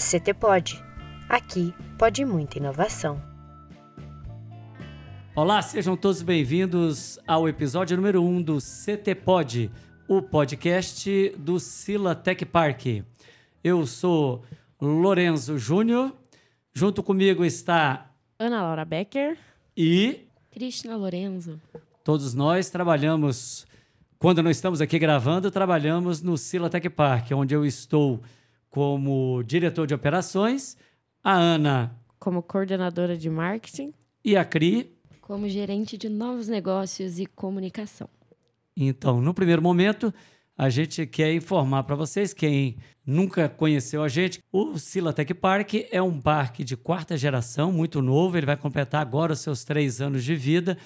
CT 0.00 0.32
Pode. 0.32 0.82
Aqui 1.28 1.74
pode 1.98 2.24
muita 2.24 2.56
inovação. 2.56 3.22
Olá, 5.36 5.60
sejam 5.60 5.94
todos 5.94 6.22
bem-vindos 6.22 7.18
ao 7.26 7.46
episódio 7.46 7.98
número 7.98 8.22
1 8.22 8.26
um 8.26 8.42
do 8.42 8.56
CT 8.56 9.14
Pod, 9.16 9.70
o 10.08 10.22
podcast 10.22 11.28
do 11.36 11.60
Sila 11.60 12.14
Tech 12.14 12.46
Park. 12.46 13.04
Eu 13.62 13.86
sou 13.86 14.42
Lorenzo 14.80 15.58
Júnior, 15.58 16.16
junto 16.72 17.02
comigo 17.02 17.44
está 17.44 18.10
Ana 18.38 18.62
Laura 18.62 18.86
Becker 18.86 19.36
e 19.76 20.20
Cristina 20.50 20.96
Lorenzo. 20.96 21.60
Todos 22.02 22.32
nós 22.32 22.70
trabalhamos, 22.70 23.66
quando 24.18 24.42
não 24.42 24.50
estamos 24.50 24.80
aqui 24.80 24.98
gravando, 24.98 25.50
trabalhamos 25.50 26.22
no 26.22 26.38
Sila 26.38 26.70
Tech 26.70 26.88
Park, 26.88 27.32
onde 27.32 27.54
eu 27.54 27.66
estou 27.66 28.22
como 28.70 29.42
diretor 29.42 29.86
de 29.86 29.94
operações, 29.94 30.76
a 31.22 31.34
Ana 31.34 32.00
como 32.20 32.42
coordenadora 32.42 33.16
de 33.16 33.30
marketing. 33.30 33.92
e 34.22 34.36
a 34.36 34.44
Cri. 34.44 34.94
Como 35.22 35.48
gerente 35.48 35.96
de 35.96 36.08
novos 36.08 36.46
negócios 36.48 37.18
e 37.18 37.24
comunicação. 37.24 38.08
Então, 38.76 39.20
no 39.20 39.32
primeiro 39.32 39.62
momento, 39.62 40.12
a 40.56 40.68
gente 40.68 41.06
quer 41.06 41.32
informar 41.32 41.84
para 41.84 41.96
vocês, 41.96 42.34
quem 42.34 42.76
nunca 43.06 43.48
conheceu 43.48 44.02
a 44.02 44.08
gente, 44.08 44.42
o 44.52 44.78
Sila 44.78 45.12
Tech 45.12 45.32
Park 45.32 45.74
é 45.90 46.02
um 46.02 46.20
parque 46.20 46.62
de 46.62 46.76
quarta 46.76 47.16
geração, 47.16 47.72
muito 47.72 48.02
novo, 48.02 48.36
ele 48.36 48.46
vai 48.46 48.56
completar 48.56 49.00
agora 49.00 49.32
os 49.32 49.40
seus 49.40 49.64
três 49.64 50.00
anos 50.00 50.22
de 50.22 50.34
vida, 50.34 50.76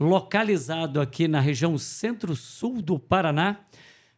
localizado 0.00 1.00
aqui 1.00 1.28
na 1.28 1.40
região 1.40 1.76
centro-sul 1.76 2.80
do 2.80 2.98
Paraná, 2.98 3.60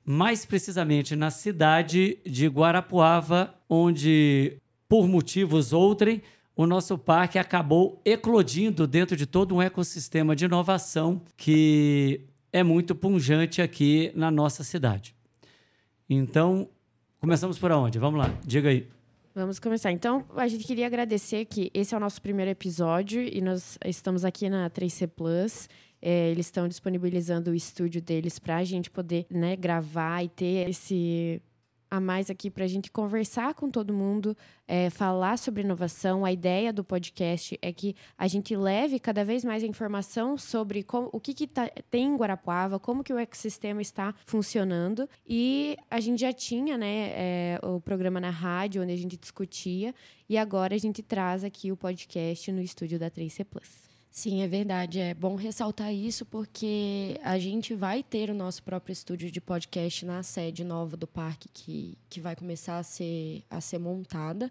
mais 0.04 0.44
precisamente 0.44 1.14
na 1.14 1.30
cidade 1.30 2.18
de 2.26 2.46
Guarapuava, 2.46 3.54
onde, 3.68 4.56
por 4.88 5.06
motivos 5.06 5.72
outrem, 5.72 6.22
o 6.56 6.66
nosso 6.66 6.98
parque 6.98 7.38
acabou 7.38 8.00
eclodindo 8.04 8.86
dentro 8.86 9.16
de 9.16 9.26
todo 9.26 9.54
um 9.54 9.62
ecossistema 9.62 10.36
de 10.36 10.44
inovação 10.44 11.22
que 11.36 12.20
é 12.52 12.62
muito 12.62 12.94
punjante 12.94 13.62
aqui 13.62 14.12
na 14.14 14.30
nossa 14.30 14.62
cidade. 14.62 15.14
Então, 16.08 16.68
começamos 17.20 17.58
por 17.58 17.70
onde? 17.70 17.98
Vamos 17.98 18.18
lá, 18.18 18.34
diga 18.44 18.68
aí. 18.68 18.86
Vamos 19.34 19.60
começar. 19.60 19.92
Então, 19.92 20.24
a 20.36 20.48
gente 20.48 20.66
queria 20.66 20.86
agradecer 20.86 21.44
que 21.44 21.70
esse 21.72 21.94
é 21.94 21.96
o 21.96 22.00
nosso 22.00 22.20
primeiro 22.20 22.50
episódio 22.50 23.22
e 23.22 23.40
nós 23.40 23.78
estamos 23.84 24.24
aqui 24.24 24.50
na 24.50 24.68
3C 24.68 25.06
Plus. 25.06 25.68
É, 26.02 26.30
eles 26.30 26.46
estão 26.46 26.66
disponibilizando 26.66 27.50
o 27.50 27.54
estúdio 27.54 28.00
deles 28.00 28.38
para 28.38 28.56
a 28.56 28.64
gente 28.64 28.90
poder 28.90 29.26
né, 29.30 29.56
gravar 29.56 30.22
e 30.22 30.28
ter 30.28 30.68
esse 30.68 31.42
a 31.90 32.00
mais 32.00 32.30
aqui 32.30 32.48
para 32.48 32.64
a 32.64 32.68
gente 32.68 32.90
conversar 32.90 33.52
com 33.54 33.68
todo 33.68 33.92
mundo, 33.92 34.36
é, 34.68 34.88
falar 34.90 35.36
sobre 35.36 35.62
inovação. 35.62 36.24
A 36.24 36.30
ideia 36.30 36.72
do 36.72 36.84
podcast 36.84 37.58
é 37.60 37.72
que 37.72 37.96
a 38.16 38.28
gente 38.28 38.54
leve 38.54 39.00
cada 39.00 39.24
vez 39.24 39.44
mais 39.44 39.64
informação 39.64 40.38
sobre 40.38 40.84
como, 40.84 41.10
o 41.12 41.18
que, 41.18 41.34
que 41.34 41.48
tá, 41.48 41.68
tem 41.90 42.06
em 42.06 42.16
Guarapuava, 42.16 42.78
como 42.78 43.02
que 43.02 43.12
o 43.12 43.18
ecossistema 43.18 43.82
está 43.82 44.14
funcionando. 44.24 45.08
E 45.26 45.76
a 45.90 45.98
gente 45.98 46.20
já 46.20 46.32
tinha 46.32 46.78
né, 46.78 47.10
é, 47.12 47.60
o 47.62 47.80
programa 47.80 48.20
na 48.20 48.30
rádio, 48.30 48.82
onde 48.82 48.92
a 48.92 48.96
gente 48.96 49.16
discutia, 49.16 49.92
e 50.28 50.38
agora 50.38 50.76
a 50.76 50.78
gente 50.78 51.02
traz 51.02 51.42
aqui 51.42 51.72
o 51.72 51.76
podcast 51.76 52.52
no 52.52 52.62
estúdio 52.62 53.00
da 53.00 53.10
3C 53.10 53.44
Plus. 53.44 53.89
Sim, 54.10 54.42
é 54.42 54.48
verdade. 54.48 54.98
É 54.98 55.14
bom 55.14 55.36
ressaltar 55.36 55.94
isso 55.94 56.26
porque 56.26 57.18
a 57.22 57.38
gente 57.38 57.74
vai 57.74 58.02
ter 58.02 58.28
o 58.28 58.34
nosso 58.34 58.62
próprio 58.62 58.92
estúdio 58.92 59.30
de 59.30 59.40
podcast 59.40 60.04
na 60.04 60.22
sede 60.22 60.64
nova 60.64 60.96
do 60.96 61.06
parque 61.06 61.48
que, 61.54 61.96
que 62.08 62.20
vai 62.20 62.34
começar 62.34 62.78
a 62.78 62.82
ser, 62.82 63.44
a 63.48 63.60
ser 63.60 63.78
montada. 63.78 64.50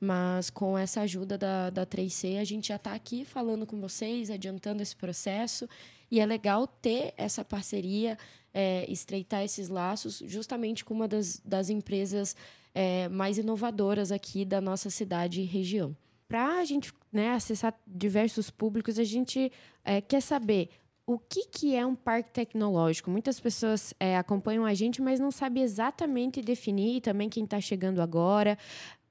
Mas 0.00 0.50
com 0.50 0.76
essa 0.76 1.00
ajuda 1.02 1.38
da, 1.38 1.70
da 1.70 1.86
3C, 1.86 2.40
a 2.40 2.44
gente 2.44 2.68
já 2.68 2.76
está 2.76 2.92
aqui 2.92 3.24
falando 3.24 3.66
com 3.66 3.80
vocês, 3.80 4.30
adiantando 4.30 4.82
esse 4.82 4.96
processo. 4.96 5.68
E 6.10 6.20
é 6.20 6.26
legal 6.26 6.66
ter 6.66 7.14
essa 7.16 7.44
parceria, 7.44 8.18
é, 8.52 8.84
estreitar 8.90 9.42
esses 9.44 9.68
laços, 9.68 10.22
justamente 10.26 10.84
com 10.84 10.94
uma 10.94 11.08
das, 11.08 11.40
das 11.44 11.70
empresas 11.70 12.34
é, 12.74 13.08
mais 13.08 13.38
inovadoras 13.38 14.10
aqui 14.10 14.44
da 14.44 14.60
nossa 14.60 14.90
cidade 14.90 15.40
e 15.40 15.44
região 15.44 15.96
para 16.28 16.58
a 16.58 16.64
gente 16.64 16.92
né, 17.12 17.30
acessar 17.30 17.74
diversos 17.86 18.50
públicos, 18.50 18.98
a 18.98 19.04
gente 19.04 19.50
é, 19.84 20.00
quer 20.00 20.20
saber 20.20 20.70
o 21.06 21.18
que, 21.18 21.46
que 21.46 21.74
é 21.74 21.86
um 21.86 21.94
parque 21.94 22.30
tecnológico. 22.30 23.10
Muitas 23.10 23.40
pessoas 23.40 23.94
é, 23.98 24.18
acompanham 24.18 24.66
a 24.66 24.74
gente, 24.74 25.00
mas 25.00 25.18
não 25.18 25.30
sabem 25.30 25.62
exatamente 25.62 26.42
definir, 26.42 27.00
também 27.00 27.30
quem 27.30 27.44
está 27.44 27.60
chegando 27.60 28.00
agora. 28.00 28.58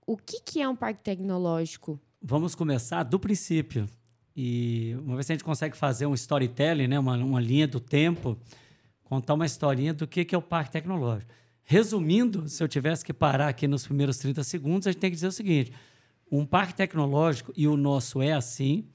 O 0.05 0.15
que, 0.15 0.39
que 0.39 0.61
é 0.61 0.69
um 0.69 0.75
parque 0.75 1.01
tecnológico? 1.01 1.99
Vamos 2.21 2.53
começar 2.53 3.03
do 3.03 3.19
princípio. 3.19 3.87
E 4.35 4.95
uma 4.99 5.15
vez 5.15 5.25
que 5.25 5.31
a 5.33 5.35
gente 5.35 5.43
consegue 5.43 5.75
fazer 5.75 6.05
um 6.05 6.13
storytelling, 6.13 6.87
né, 6.87 6.99
uma, 6.99 7.17
uma 7.17 7.41
linha 7.41 7.67
do 7.67 7.79
tempo, 7.79 8.37
contar 9.03 9.33
uma 9.33 9.47
historinha 9.47 9.91
do 9.91 10.05
que, 10.05 10.23
que 10.23 10.35
é 10.35 10.37
o 10.37 10.41
parque 10.41 10.71
tecnológico. 10.71 11.31
Resumindo, 11.63 12.47
se 12.47 12.63
eu 12.63 12.67
tivesse 12.67 13.03
que 13.03 13.11
parar 13.11 13.47
aqui 13.47 13.67
nos 13.67 13.85
primeiros 13.87 14.19
30 14.19 14.43
segundos, 14.43 14.85
a 14.85 14.91
gente 14.91 15.01
tem 15.01 15.09
que 15.09 15.15
dizer 15.15 15.27
o 15.27 15.31
seguinte: 15.31 15.73
um 16.31 16.45
parque 16.45 16.75
tecnológico, 16.75 17.53
e 17.55 17.67
o 17.67 17.77
nosso 17.77 18.21
é 18.21 18.33
assim, 18.33 18.87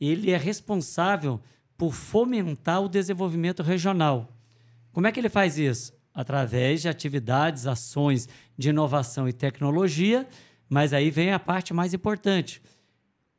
ele 0.00 0.30
é 0.30 0.36
responsável 0.36 1.40
por 1.76 1.92
fomentar 1.92 2.82
o 2.82 2.88
desenvolvimento 2.88 3.62
regional. 3.62 4.28
Como 4.92 5.06
é 5.06 5.12
que 5.12 5.18
ele 5.18 5.28
faz 5.28 5.58
isso? 5.58 5.92
Através 6.12 6.82
de 6.82 6.88
atividades, 6.88 7.66
ações 7.66 8.28
de 8.56 8.68
inovação 8.68 9.28
e 9.28 9.32
tecnologia, 9.32 10.28
mas 10.68 10.92
aí 10.92 11.10
vem 11.10 11.32
a 11.32 11.38
parte 11.38 11.74
mais 11.74 11.92
importante. 11.92 12.62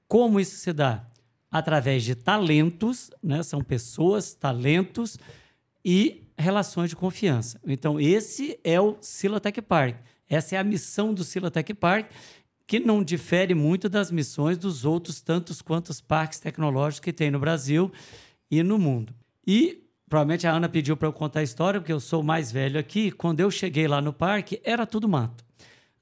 Como 0.07 0.39
isso 0.39 0.57
se 0.57 0.73
dá? 0.73 1.05
Através 1.49 2.03
de 2.03 2.15
talentos, 2.15 3.09
né? 3.23 3.41
são 3.41 3.63
pessoas, 3.63 4.33
talentos 4.33 5.17
e 5.83 6.29
relações 6.37 6.89
de 6.89 6.95
confiança. 6.95 7.59
Então, 7.65 7.99
esse 7.99 8.59
é 8.63 8.79
o 8.79 8.97
Silotech 8.99 9.61
Park. 9.61 9.95
Essa 10.27 10.55
é 10.55 10.57
a 10.59 10.63
missão 10.63 11.13
do 11.13 11.23
Silotech 11.23 11.73
Park 11.73 12.11
que 12.67 12.79
não 12.79 13.03
difere 13.03 13.53
muito 13.53 13.87
das 13.87 14.11
missões 14.11 14.57
dos 14.57 14.85
outros 14.85 15.21
tantos 15.21 15.61
quantos 15.61 16.01
parques 16.01 16.39
tecnológicos 16.39 16.99
que 16.99 17.13
tem 17.13 17.29
no 17.29 17.39
Brasil 17.39 17.91
e 18.49 18.63
no 18.63 18.79
mundo. 18.79 19.13
E 19.45 19.83
provavelmente 20.09 20.47
a 20.47 20.51
Ana 20.51 20.69
pediu 20.69 20.97
para 20.97 21.07
eu 21.07 21.13
contar 21.13 21.41
a 21.41 21.43
história, 21.43 21.79
porque 21.79 21.93
eu 21.93 21.99
sou 21.99 22.23
mais 22.23 22.51
velho 22.51 22.79
aqui. 22.79 23.11
Quando 23.11 23.39
eu 23.39 23.51
cheguei 23.51 23.87
lá 23.87 24.01
no 24.01 24.13
parque, 24.13 24.61
era 24.63 24.85
tudo 24.85 25.07
mato, 25.07 25.45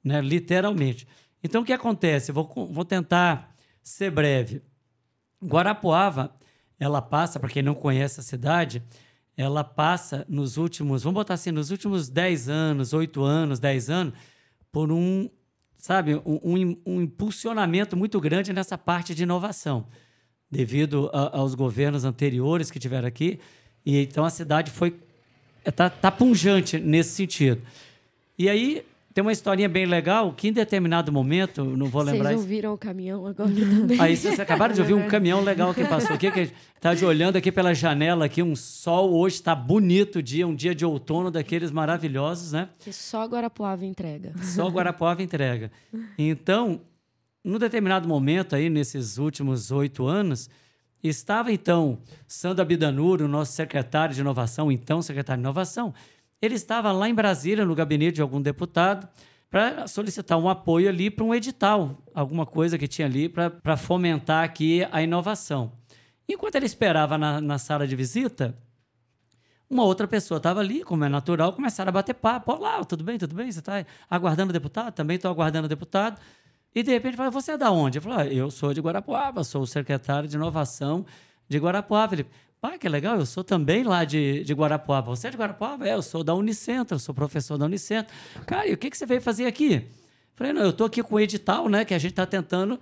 né? 0.03 0.21
literalmente. 0.21 1.07
Então, 1.43 1.61
o 1.61 1.65
que 1.65 1.73
acontece? 1.73 2.31
Vou, 2.31 2.49
vou 2.71 2.85
tentar 2.85 3.53
ser 3.81 4.09
breve. 4.11 4.61
Guarapuava, 5.43 6.33
ela 6.79 7.01
passa, 7.01 7.39
para 7.39 7.49
quem 7.49 7.61
não 7.61 7.75
conhece 7.75 8.19
a 8.19 8.23
cidade, 8.23 8.81
ela 9.35 9.63
passa 9.63 10.25
nos 10.29 10.57
últimos, 10.57 11.03
vamos 11.03 11.15
botar 11.15 11.33
assim, 11.33 11.51
nos 11.51 11.71
últimos 11.71 12.07
10 12.07 12.47
anos, 12.47 12.93
8 12.93 13.21
anos, 13.23 13.59
10 13.59 13.89
anos, 13.89 14.13
por 14.71 14.91
um 14.91 15.29
sabe, 15.83 16.15
um, 16.25 16.77
um, 16.85 17.01
impulsionamento 17.01 17.97
muito 17.97 18.17
grande 18.21 18.53
nessa 18.53 18.77
parte 18.77 19.13
de 19.13 19.23
inovação, 19.23 19.85
devido 20.49 21.09
a, 21.11 21.37
aos 21.37 21.55
governos 21.55 22.05
anteriores 22.05 22.71
que 22.71 22.79
tiveram 22.79 23.05
aqui. 23.05 23.37
E 23.85 23.97
então 23.97 24.23
a 24.23 24.29
cidade 24.29 24.71
foi 24.71 24.95
está 25.65 25.89
tá 25.89 26.09
punjante 26.09 26.79
nesse 26.79 27.09
sentido. 27.09 27.61
E 28.39 28.49
aí 28.49 28.85
tem 29.13 29.21
uma 29.21 29.31
historinha 29.31 29.69
bem 29.69 29.85
legal 29.85 30.33
que 30.33 30.47
em 30.47 30.53
determinado 30.53 31.11
momento, 31.11 31.63
não 31.63 31.85
vou 31.85 32.01
lembrar. 32.01 32.29
Vocês 32.29 32.41
ouviram 32.41 32.73
o 32.73 32.77
caminhão 32.77 33.27
agora 33.27 33.49
também. 33.49 34.01
Aí 34.01 34.17
vocês 34.17 34.39
acabaram 34.39 34.73
de 34.73 34.81
ouvir 34.81 34.95
um 34.95 35.07
caminhão 35.07 35.41
legal 35.41 35.71
que 35.71 35.85
passou 35.85 36.15
aqui, 36.15 36.31
que 36.31 36.51
está 36.75 36.95
de 36.95 37.05
olhando 37.05 37.35
aqui 37.35 37.51
pela 37.51 37.75
janela 37.75 38.25
aqui, 38.25 38.41
um 38.41 38.55
sol 38.55 39.13
hoje 39.13 39.35
está 39.35 39.53
bonito 39.53 40.21
dia, 40.21 40.47
um 40.47 40.55
dia 40.55 40.73
de 40.73 40.83
outono 40.83 41.29
daqueles 41.29 41.69
maravilhosos, 41.69 42.53
né? 42.53 42.69
Que 42.79 42.91
só 42.91 43.25
Guarapuava 43.25 43.85
entrega. 43.85 44.33
Só 44.41 44.67
Guarapuava 44.67 45.21
entrega. 45.21 45.71
Então, 46.17 46.81
num 47.43 47.59
determinado 47.59 48.07
momento 48.07 48.55
aí, 48.55 48.67
nesses 48.67 49.19
últimos 49.19 49.69
oito 49.69 50.07
anos, 50.07 50.49
estava 51.03 51.51
então 51.51 51.99
Sandra 52.27 52.65
Bidanuro, 52.65 53.25
o 53.25 53.27
nosso 53.27 53.51
secretário 53.51 54.15
de 54.15 54.21
inovação, 54.21 54.71
então 54.71 55.03
secretário 55.03 55.39
de 55.39 55.45
inovação, 55.45 55.93
ele 56.45 56.55
estava 56.55 56.91
lá 56.91 57.07
em 57.07 57.13
Brasília, 57.13 57.63
no 57.63 57.73
gabinete 57.73 58.15
de 58.15 58.21
algum 58.21 58.41
deputado, 58.41 59.07
para 59.49 59.87
solicitar 59.87 60.37
um 60.37 60.49
apoio 60.49 60.89
ali 60.89 61.09
para 61.09 61.23
um 61.23 61.33
edital, 61.33 62.03
alguma 62.13 62.45
coisa 62.45 62.77
que 62.77 62.85
tinha 62.85 63.07
ali 63.07 63.29
para 63.29 63.77
fomentar 63.77 64.43
aqui 64.43 64.85
a 64.91 65.01
inovação. 65.01 65.71
Enquanto 66.27 66.55
ele 66.55 66.65
esperava 66.65 67.17
na, 67.17 67.39
na 67.39 67.57
sala 67.57 67.87
de 67.87 67.95
visita, 67.95 68.57
uma 69.69 69.83
outra 69.83 70.05
pessoa 70.05 70.37
estava 70.37 70.59
ali, 70.59 70.83
como 70.83 71.05
é 71.05 71.09
natural, 71.09 71.53
começaram 71.53 71.89
a 71.89 71.93
bater 71.93 72.13
papo. 72.13 72.51
Olá, 72.51 72.83
tudo 72.83 73.05
bem, 73.05 73.17
tudo 73.17 73.33
bem? 73.33 73.49
Você 73.49 73.59
está 73.59 73.85
aguardando 74.09 74.49
o 74.49 74.53
deputado? 74.53 74.93
Também 74.93 75.15
estou 75.15 75.31
aguardando 75.31 75.67
o 75.67 75.69
deputado. 75.69 76.19
E 76.75 76.83
de 76.83 76.91
repente 76.91 77.15
fala, 77.15 77.31
você 77.31 77.53
é 77.53 77.57
da 77.57 77.71
onde? 77.71 77.99
Eu 77.99 78.01
falo, 78.01 78.19
ah, 78.19 78.27
eu 78.27 78.51
sou 78.51 78.73
de 78.73 78.81
Guarapuava, 78.81 79.45
sou 79.45 79.61
o 79.61 79.67
secretário 79.67 80.27
de 80.27 80.35
inovação 80.35 81.05
de 81.47 81.57
Guarapuava. 81.57 82.15
Ele, 82.15 82.25
Pai, 82.63 82.79
que 82.79 82.87
legal, 82.87 83.17
eu 83.17 83.25
sou 83.25 83.43
também 83.43 83.83
lá 83.83 84.05
de, 84.05 84.41
de 84.45 84.53
Guarapuava. 84.53 85.13
Você 85.13 85.27
é 85.27 85.31
de 85.31 85.35
Guarapuava? 85.35 85.85
É, 85.85 85.95
eu 85.95 86.01
sou 86.01 86.23
da 86.23 86.33
Unicentro, 86.33 86.97
sou 86.97 87.13
professor 87.13 87.57
da 87.57 87.65
Unicentro. 87.65 88.15
Cara, 88.45 88.65
e 88.65 88.71
o 88.71 88.77
que, 88.77 88.89
que 88.89 88.97
você 88.97 89.05
veio 89.05 89.21
fazer 89.21 89.45
aqui? 89.47 89.85
Falei, 90.33 90.53
não, 90.53 90.61
eu 90.61 90.69
estou 90.69 90.87
aqui 90.87 91.03
com 91.03 91.15
o 91.15 91.19
edital, 91.19 91.67
né, 91.67 91.83
que 91.83 91.93
a 91.93 91.97
gente 91.97 92.11
está 92.11 92.25
tentando 92.25 92.79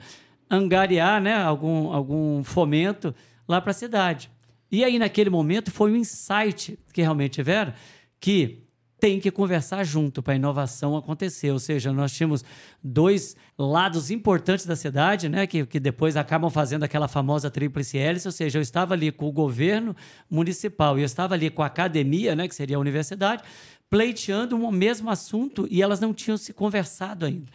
angariar 0.48 1.20
né, 1.20 1.34
algum, 1.36 1.92
algum 1.92 2.44
fomento 2.44 3.12
lá 3.48 3.60
para 3.60 3.72
a 3.72 3.74
cidade. 3.74 4.30
E 4.72 4.84
aí, 4.84 5.00
naquele 5.00 5.32
momento, 5.32 5.72
foi 5.72 5.92
um 5.92 5.96
insight 5.96 6.78
que 6.94 7.02
realmente 7.02 7.32
tiveram 7.32 7.74
que 8.20 8.60
tem 9.02 9.20
que 9.20 9.32
conversar 9.32 9.84
junto 9.84 10.22
para 10.22 10.34
a 10.34 10.36
inovação 10.36 10.96
acontecer. 10.96 11.50
Ou 11.52 11.58
seja, 11.58 11.92
nós 11.92 12.14
tínhamos 12.14 12.46
dois 12.84 13.36
lados 13.58 14.12
importantes 14.12 14.64
da 14.64 14.76
cidade, 14.76 15.28
né, 15.28 15.48
que, 15.48 15.66
que 15.66 15.80
depois 15.80 16.16
acabam 16.16 16.52
fazendo 16.52 16.84
aquela 16.84 17.08
famosa 17.08 17.50
tríplice 17.50 17.98
hélice. 17.98 18.28
Ou 18.28 18.32
seja, 18.32 18.60
eu 18.60 18.62
estava 18.62 18.94
ali 18.94 19.12
com 19.12 19.28
o 19.28 19.32
governo 19.32 19.96
municipal 20.30 21.00
e 21.00 21.02
eu 21.02 21.06
estava 21.06 21.34
ali 21.34 21.50
com 21.50 21.64
a 21.64 21.66
academia, 21.66 22.36
né, 22.36 22.48
que 22.48 22.54
seria 22.54 22.78
a 22.78 22.80
universidade, 22.80 23.42
pleiteando 23.90 24.56
um 24.56 24.70
mesmo 24.70 25.10
assunto 25.10 25.68
e 25.72 25.82
elas 25.82 26.00
não 26.00 26.14
tinham 26.14 26.38
se 26.38 26.54
conversado 26.54 27.26
ainda. 27.26 27.52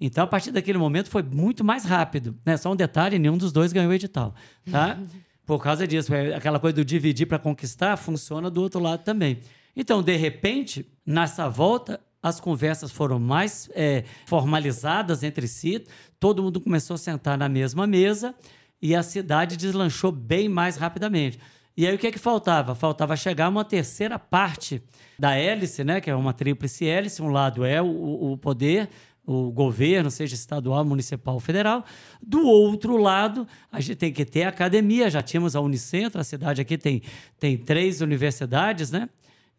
Então, 0.00 0.24
a 0.24 0.26
partir 0.26 0.50
daquele 0.50 0.78
momento, 0.78 1.08
foi 1.08 1.22
muito 1.22 1.62
mais 1.62 1.84
rápido. 1.84 2.36
Né? 2.44 2.56
Só 2.56 2.72
um 2.72 2.76
detalhe: 2.76 3.16
nenhum 3.16 3.38
dos 3.38 3.52
dois 3.52 3.72
ganhou 3.72 3.92
o 3.92 3.94
edital. 3.94 4.34
Tá? 4.68 4.98
Por 5.46 5.62
causa 5.62 5.86
disso, 5.86 6.12
é 6.12 6.34
aquela 6.34 6.58
coisa 6.58 6.74
do 6.74 6.84
dividir 6.84 7.26
para 7.26 7.38
conquistar 7.38 7.96
funciona 7.96 8.50
do 8.50 8.60
outro 8.60 8.80
lado 8.80 9.04
também. 9.04 9.40
Então, 9.76 10.02
de 10.02 10.16
repente, 10.16 10.86
nessa 11.04 11.48
volta, 11.48 12.00
as 12.22 12.40
conversas 12.40 12.90
foram 12.90 13.18
mais 13.18 13.70
é, 13.74 14.04
formalizadas 14.26 15.22
entre 15.22 15.48
si, 15.48 15.84
todo 16.18 16.42
mundo 16.42 16.60
começou 16.60 16.94
a 16.94 16.98
sentar 16.98 17.38
na 17.38 17.48
mesma 17.48 17.86
mesa 17.86 18.34
e 18.80 18.94
a 18.94 19.02
cidade 19.02 19.56
deslanchou 19.56 20.12
bem 20.12 20.48
mais 20.48 20.76
rapidamente. 20.76 21.38
E 21.76 21.86
aí 21.86 21.94
o 21.94 21.98
que 21.98 22.06
é 22.06 22.10
que 22.10 22.18
faltava? 22.18 22.74
Faltava 22.74 23.16
chegar 23.16 23.48
uma 23.48 23.64
terceira 23.64 24.18
parte 24.18 24.82
da 25.18 25.34
hélice, 25.34 25.82
né, 25.82 26.00
que 26.00 26.10
é 26.10 26.14
uma 26.14 26.32
tríplice 26.32 26.86
hélice. 26.86 27.22
Um 27.22 27.28
lado 27.28 27.64
é 27.64 27.80
o, 27.80 28.32
o 28.32 28.36
poder, 28.36 28.88
o 29.24 29.50
governo, 29.50 30.10
seja 30.10 30.34
estadual, 30.34 30.84
municipal 30.84 31.38
federal. 31.40 31.84
Do 32.20 32.46
outro 32.46 32.96
lado, 32.96 33.46
a 33.70 33.80
gente 33.80 33.96
tem 33.96 34.12
que 34.12 34.24
ter 34.24 34.44
academia. 34.44 35.08
Já 35.08 35.22
tínhamos 35.22 35.54
a 35.56 35.60
Unicentro, 35.60 36.20
a 36.20 36.24
cidade 36.24 36.60
aqui 36.60 36.76
tem, 36.76 37.02
tem 37.38 37.56
três 37.56 38.00
universidades, 38.00 38.90
né? 38.90 39.08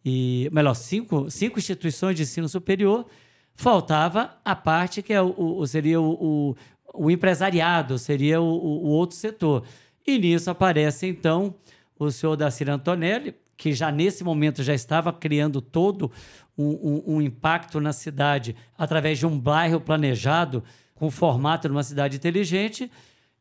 E 0.03 0.50
melhor, 0.51 0.74
cinco, 0.74 1.30
cinco 1.30 1.59
instituições 1.59 2.15
de 2.15 2.24
ensino 2.24 2.50
superior, 2.50 3.06
faltava 3.53 4.38
a 4.44 4.56
parte 4.56 5.01
que 5.01 5.13
é 5.13 5.21
o, 5.21 5.59
o 5.59 5.68
seria 5.68 6.01
o, 6.01 6.12
o, 6.13 6.56
o, 6.94 7.12
empresariado, 7.12 7.98
seria 7.98 8.42
o, 8.42 8.45
o, 8.45 8.88
outro 8.88 9.15
setor. 9.15 9.63
E 10.06 10.18
nisso 10.18 10.50
aparece, 10.50 11.06
então, 11.06 11.53
o 11.98 12.09
senhor 12.09 12.36
Dacir 12.36 12.69
Antonelli, 12.69 13.36
que 13.56 13.74
já 13.74 13.92
nesse 13.92 14.24
momento 14.24 14.63
já 14.63 14.74
estava 14.74 15.13
criando 15.13 15.62
todo 15.62 16.12
um, 16.57 17.04
um, 17.06 17.15
um 17.15 17.21
impacto 17.21 17.80
na 17.80 17.94
cidade 17.94 18.56
através 18.75 19.19
de 19.19 19.27
um 19.27 19.39
bairro 19.39 19.80
planejado 19.80 20.63
com 20.95 21.07
o 21.07 21.12
formato 21.12 21.68
de 21.68 21.71
uma 21.71 21.83
cidade 21.83 22.18
inteligente. 22.18 22.92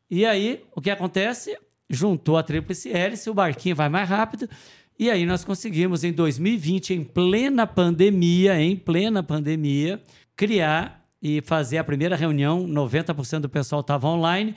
E 0.09 0.25
aí, 0.25 0.63
o 0.75 0.81
que 0.81 0.91
acontece? 0.91 1.57
Juntou 1.89 2.37
a 2.37 2.43
tríplice 2.43 2.91
hélice, 2.91 3.29
o 3.29 3.33
barquinho 3.33 3.75
vai 3.75 3.89
mais 3.89 4.07
rápido 4.07 4.47
e 5.01 5.09
aí 5.09 5.25
nós 5.25 5.43
conseguimos, 5.43 6.03
em 6.03 6.13
2020, 6.13 6.93
em 6.93 7.03
plena 7.03 7.65
pandemia, 7.65 8.61
em 8.61 8.75
plena 8.75 9.23
pandemia, 9.23 9.99
criar 10.35 11.03
e 11.19 11.41
fazer 11.41 11.79
a 11.79 11.83
primeira 11.83 12.15
reunião. 12.15 12.67
90% 12.67 13.39
do 13.39 13.49
pessoal 13.49 13.81
estava 13.81 14.07
online, 14.07 14.53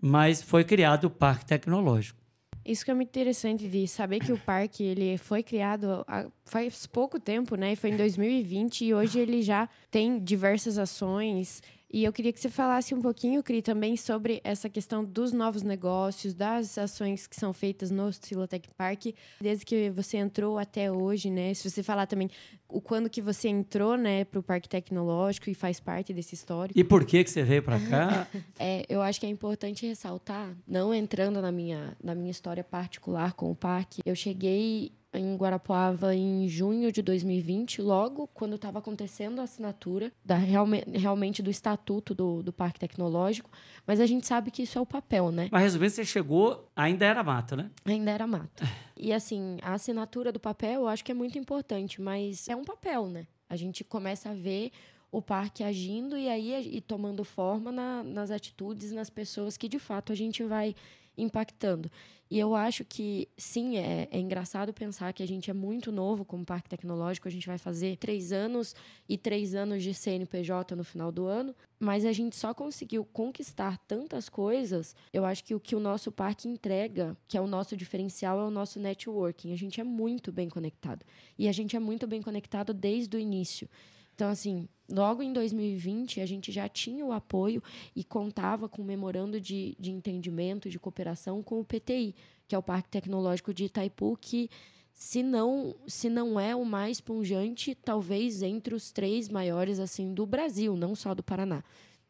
mas 0.00 0.40
foi 0.40 0.62
criado 0.62 1.06
o 1.06 1.10
Parque 1.10 1.44
Tecnológico. 1.46 2.16
Isso 2.64 2.84
que 2.84 2.92
é 2.92 2.94
muito 2.94 3.08
interessante 3.08 3.66
de 3.66 3.88
saber 3.88 4.20
que 4.20 4.30
o 4.30 4.38
parque 4.38 4.84
ele 4.84 5.18
foi 5.18 5.42
criado 5.42 6.06
faz 6.44 6.86
pouco 6.86 7.18
tempo, 7.18 7.56
né? 7.56 7.74
Foi 7.74 7.90
em 7.90 7.96
2020 7.96 8.84
e 8.84 8.94
hoje 8.94 9.18
ele 9.18 9.42
já 9.42 9.68
tem 9.90 10.20
diversas 10.20 10.78
ações 10.78 11.60
e 11.90 12.04
eu 12.04 12.12
queria 12.12 12.32
que 12.32 12.40
você 12.40 12.50
falasse 12.50 12.94
um 12.94 13.00
pouquinho, 13.00 13.42
Cri, 13.42 13.62
também 13.62 13.96
sobre 13.96 14.40
essa 14.44 14.68
questão 14.68 15.02
dos 15.02 15.32
novos 15.32 15.62
negócios, 15.62 16.34
das 16.34 16.76
ações 16.76 17.26
que 17.26 17.34
são 17.34 17.52
feitas 17.52 17.90
no 17.90 18.12
Silotech 18.12 18.68
Park, 18.76 19.06
desde 19.40 19.64
que 19.64 19.88
você 19.90 20.18
entrou 20.18 20.58
até 20.58 20.92
hoje, 20.92 21.30
né? 21.30 21.54
Se 21.54 21.68
você 21.68 21.82
falar 21.82 22.06
também 22.06 22.30
o 22.68 22.80
quando 22.80 23.08
que 23.08 23.22
você 23.22 23.48
entrou, 23.48 23.96
né, 23.96 24.24
para 24.24 24.38
o 24.38 24.42
Parque 24.42 24.68
Tecnológico 24.68 25.48
e 25.48 25.54
faz 25.54 25.80
parte 25.80 26.12
desse 26.12 26.34
histórico. 26.34 26.78
E 26.78 26.84
por 26.84 27.06
que 27.06 27.24
que 27.24 27.30
você 27.30 27.42
veio 27.42 27.62
para 27.62 27.80
cá? 27.80 28.28
é, 28.60 28.84
eu 28.88 29.00
acho 29.00 29.18
que 29.18 29.24
é 29.24 29.30
importante 29.30 29.86
ressaltar, 29.86 30.54
não 30.66 30.92
entrando 30.92 31.40
na 31.40 31.50
minha, 31.50 31.96
na 32.02 32.14
minha 32.14 32.30
história 32.30 32.62
particular 32.62 33.32
com 33.32 33.50
o 33.50 33.56
parque, 33.56 34.02
eu 34.04 34.14
cheguei 34.14 34.92
em 35.12 35.36
Guarapuava 35.36 36.14
em 36.14 36.46
junho 36.48 36.92
de 36.92 37.00
2020, 37.02 37.80
logo 37.80 38.26
quando 38.28 38.56
estava 38.56 38.78
acontecendo 38.78 39.40
a 39.40 39.44
assinatura 39.44 40.12
da, 40.24 40.36
realme, 40.36 40.84
realmente 40.92 41.42
do 41.42 41.50
estatuto 41.50 42.14
do, 42.14 42.42
do 42.42 42.52
Parque 42.52 42.80
Tecnológico. 42.80 43.50
Mas 43.86 44.00
a 44.00 44.06
gente 44.06 44.26
sabe 44.26 44.50
que 44.50 44.62
isso 44.62 44.78
é 44.78 44.80
o 44.80 44.86
papel, 44.86 45.30
né? 45.30 45.48
Mas 45.50 45.62
resumindo, 45.62 45.90
você 45.90 46.04
chegou, 46.04 46.68
ainda 46.76 47.06
era 47.06 47.22
mato, 47.22 47.56
né? 47.56 47.70
Ainda 47.84 48.10
era 48.10 48.26
mato. 48.26 48.64
E 49.00 49.12
assim, 49.12 49.58
a 49.62 49.74
assinatura 49.74 50.32
do 50.32 50.40
papel 50.40 50.80
eu 50.80 50.88
acho 50.88 51.04
que 51.04 51.12
é 51.12 51.14
muito 51.14 51.38
importante, 51.38 52.02
mas 52.02 52.48
é 52.48 52.56
um 52.56 52.64
papel, 52.64 53.06
né? 53.06 53.28
A 53.48 53.54
gente 53.54 53.84
começa 53.84 54.30
a 54.30 54.34
ver 54.34 54.72
o 55.10 55.22
parque 55.22 55.64
agindo 55.64 56.16
e 56.16 56.28
aí 56.28 56.76
e 56.76 56.80
tomando 56.80 57.24
forma 57.24 57.72
na, 57.72 58.02
nas 58.02 58.30
atitudes, 58.30 58.92
nas 58.92 59.10
pessoas 59.10 59.56
que 59.56 59.68
de 59.68 59.78
fato 59.78 60.12
a 60.12 60.14
gente 60.14 60.42
vai 60.44 60.74
impactando. 61.16 61.90
E 62.30 62.38
eu 62.38 62.54
acho 62.54 62.84
que, 62.84 63.26
sim, 63.38 63.78
é, 63.78 64.06
é, 64.10 64.18
engraçado 64.18 64.72
pensar 64.72 65.14
que 65.14 65.22
a 65.22 65.26
gente 65.26 65.50
é 65.50 65.54
muito 65.54 65.90
novo 65.90 66.26
como 66.26 66.44
parque 66.44 66.68
tecnológico. 66.68 67.26
A 67.26 67.30
gente 67.30 67.46
vai 67.46 67.56
fazer 67.56 67.96
três 67.96 68.32
anos 68.32 68.74
e 69.08 69.16
três 69.16 69.54
anos 69.54 69.82
de 69.82 69.94
CNPJ 69.94 70.76
no 70.76 70.84
final 70.84 71.10
do 71.10 71.24
ano. 71.24 71.54
Mas 71.80 72.04
a 72.04 72.12
gente 72.12 72.36
só 72.36 72.52
conseguiu 72.52 73.02
conquistar 73.02 73.78
tantas 73.78 74.28
coisas. 74.28 74.94
Eu 75.10 75.24
acho 75.24 75.42
que 75.42 75.54
o 75.54 75.60
que 75.60 75.74
o 75.74 75.80
nosso 75.80 76.12
parque 76.12 76.46
entrega, 76.46 77.16
que 77.26 77.38
é 77.38 77.40
o 77.40 77.46
nosso 77.46 77.74
diferencial, 77.74 78.38
é 78.40 78.44
o 78.44 78.50
nosso 78.50 78.78
networking. 78.78 79.54
A 79.54 79.56
gente 79.56 79.80
é 79.80 79.84
muito 79.84 80.30
bem 80.30 80.50
conectado. 80.50 81.06
E 81.38 81.48
a 81.48 81.52
gente 81.52 81.76
é 81.76 81.80
muito 81.80 82.06
bem 82.06 82.20
conectado 82.20 82.74
desde 82.74 83.16
o 83.16 83.20
início. 83.20 83.66
Então, 84.14 84.28
assim, 84.28 84.68
logo 84.88 85.22
em 85.22 85.32
2020, 85.32 86.20
a 86.20 86.26
gente 86.26 86.50
já 86.50 86.68
tinha 86.68 87.04
o 87.04 87.12
apoio 87.12 87.62
e 87.94 88.02
contava 88.02 88.68
com 88.68 88.82
um 88.82 88.84
memorando 88.84 89.40
de, 89.40 89.76
de 89.78 89.90
entendimento, 89.90 90.70
de 90.70 90.78
cooperação 90.78 91.42
com 91.42 91.60
o 91.60 91.64
PTI, 91.64 92.14
que 92.46 92.54
é 92.54 92.58
o 92.58 92.62
Parque 92.62 92.88
Tecnológico 92.88 93.52
de 93.52 93.64
Itaipu, 93.64 94.16
que, 94.20 94.48
se 94.94 95.22
não, 95.22 95.76
se 95.86 96.08
não 96.08 96.40
é 96.40 96.56
o 96.56 96.64
mais 96.64 97.00
punjante, 97.00 97.74
talvez 97.74 98.42
entre 98.42 98.74
os 98.74 98.90
três 98.90 99.28
maiores 99.28 99.78
assim 99.78 100.14
do 100.14 100.24
Brasil, 100.24 100.76
não 100.76 100.94
só 100.94 101.14
do 101.14 101.22
Paraná. 101.22 101.62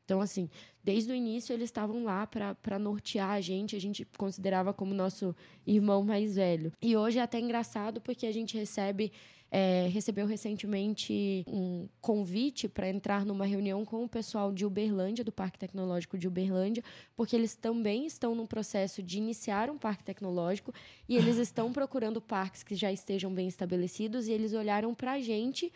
Então, 0.05 0.23
assim, 0.23 0.49
desde 0.83 1.13
o 1.13 1.15
início 1.15 1.53
eles 1.53 1.69
estavam 1.69 2.03
lá 2.05 2.27
para 2.27 2.79
nortear 2.79 3.29
a 3.33 3.43
gente, 3.43 3.77
a 3.77 3.79
gente 3.79 4.07
considerava 4.17 4.73
como 4.73 4.95
nosso 4.95 5.37
irmão 5.67 6.03
mais 6.03 6.37
velho. 6.37 6.73
E 6.81 6.97
hoje 6.97 7.19
é 7.19 7.23
até 7.23 7.39
engraçado 7.39 8.01
porque 8.01 8.27
a 8.27 8.33
gente 8.33 8.57
recebe 8.57 9.13
é, 9.51 9.89
recebeu 9.91 10.27
recentemente 10.27 11.45
um 11.47 11.89
convite 12.01 12.69
para 12.69 12.89
entrar 12.89 13.25
numa 13.25 13.47
reunião 13.47 13.85
com 13.85 14.05
o 14.05 14.09
pessoal 14.09 14.53
de 14.53 14.67
Uberlândia, 14.67 15.25
do 15.25 15.33
Parque 15.33 15.59
Tecnológico 15.59 16.19
de 16.19 16.29
Uberlândia, 16.29 16.85
porque 17.17 17.35
eles 17.35 17.55
também 17.55 18.07
estão 18.07 18.35
no 18.35 18.47
processo 18.47 19.03
de 19.03 19.19
iniciar 19.19 19.71
um 19.71 19.79
parque 19.79 20.05
tecnológico 20.05 20.73
e 21.09 21.17
eles 21.17 21.37
estão 21.39 21.73
procurando 21.73 22.21
parques 22.21 22.63
que 22.63 22.75
já 22.75 22.93
estejam 22.93 23.33
bem 23.33 23.49
estabelecidos 23.49 24.29
e 24.29 24.33
eles 24.33 24.53
olharam 24.53 24.95
para 24.95 25.13
a 25.13 25.21
gente 25.21 25.73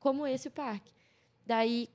como 0.00 0.26
esse 0.26 0.50
parque. 0.50 0.90
Daí, 1.46 1.88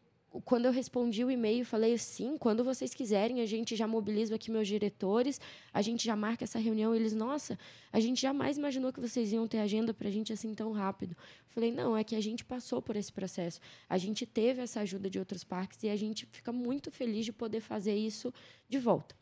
quando 0.45 0.65
eu 0.65 0.71
respondi 0.71 1.23
o 1.23 1.31
e-mail, 1.31 1.65
falei 1.65 1.97
sim, 1.97 2.37
quando 2.37 2.63
vocês 2.63 2.93
quiserem, 2.93 3.41
a 3.41 3.45
gente 3.45 3.75
já 3.75 3.87
mobiliza 3.87 4.35
aqui 4.35 4.51
meus 4.51 4.67
diretores, 4.67 5.39
a 5.73 5.81
gente 5.81 6.05
já 6.05 6.15
marca 6.15 6.43
essa 6.43 6.59
reunião. 6.59 6.93
Eles, 6.93 7.13
nossa, 7.13 7.57
a 7.91 7.99
gente 7.99 8.21
jamais 8.21 8.57
imaginou 8.57 8.91
que 8.91 8.99
vocês 8.99 9.31
iam 9.31 9.47
ter 9.47 9.59
agenda 9.59 9.93
para 9.93 10.07
a 10.07 10.11
gente 10.11 10.33
assim 10.33 10.53
tão 10.53 10.71
rápido. 10.71 11.15
Falei, 11.47 11.71
não, 11.71 11.97
é 11.97 12.03
que 12.03 12.15
a 12.15 12.21
gente 12.21 12.45
passou 12.45 12.81
por 12.81 12.95
esse 12.95 13.11
processo. 13.11 13.59
A 13.89 13.97
gente 13.97 14.25
teve 14.25 14.61
essa 14.61 14.81
ajuda 14.81 15.09
de 15.09 15.19
outros 15.19 15.43
parques 15.43 15.81
e 15.83 15.89
a 15.89 15.95
gente 15.95 16.27
fica 16.31 16.51
muito 16.51 16.91
feliz 16.91 17.25
de 17.25 17.33
poder 17.33 17.61
fazer 17.61 17.95
isso 17.95 18.33
de 18.69 18.77
volta. 18.77 19.15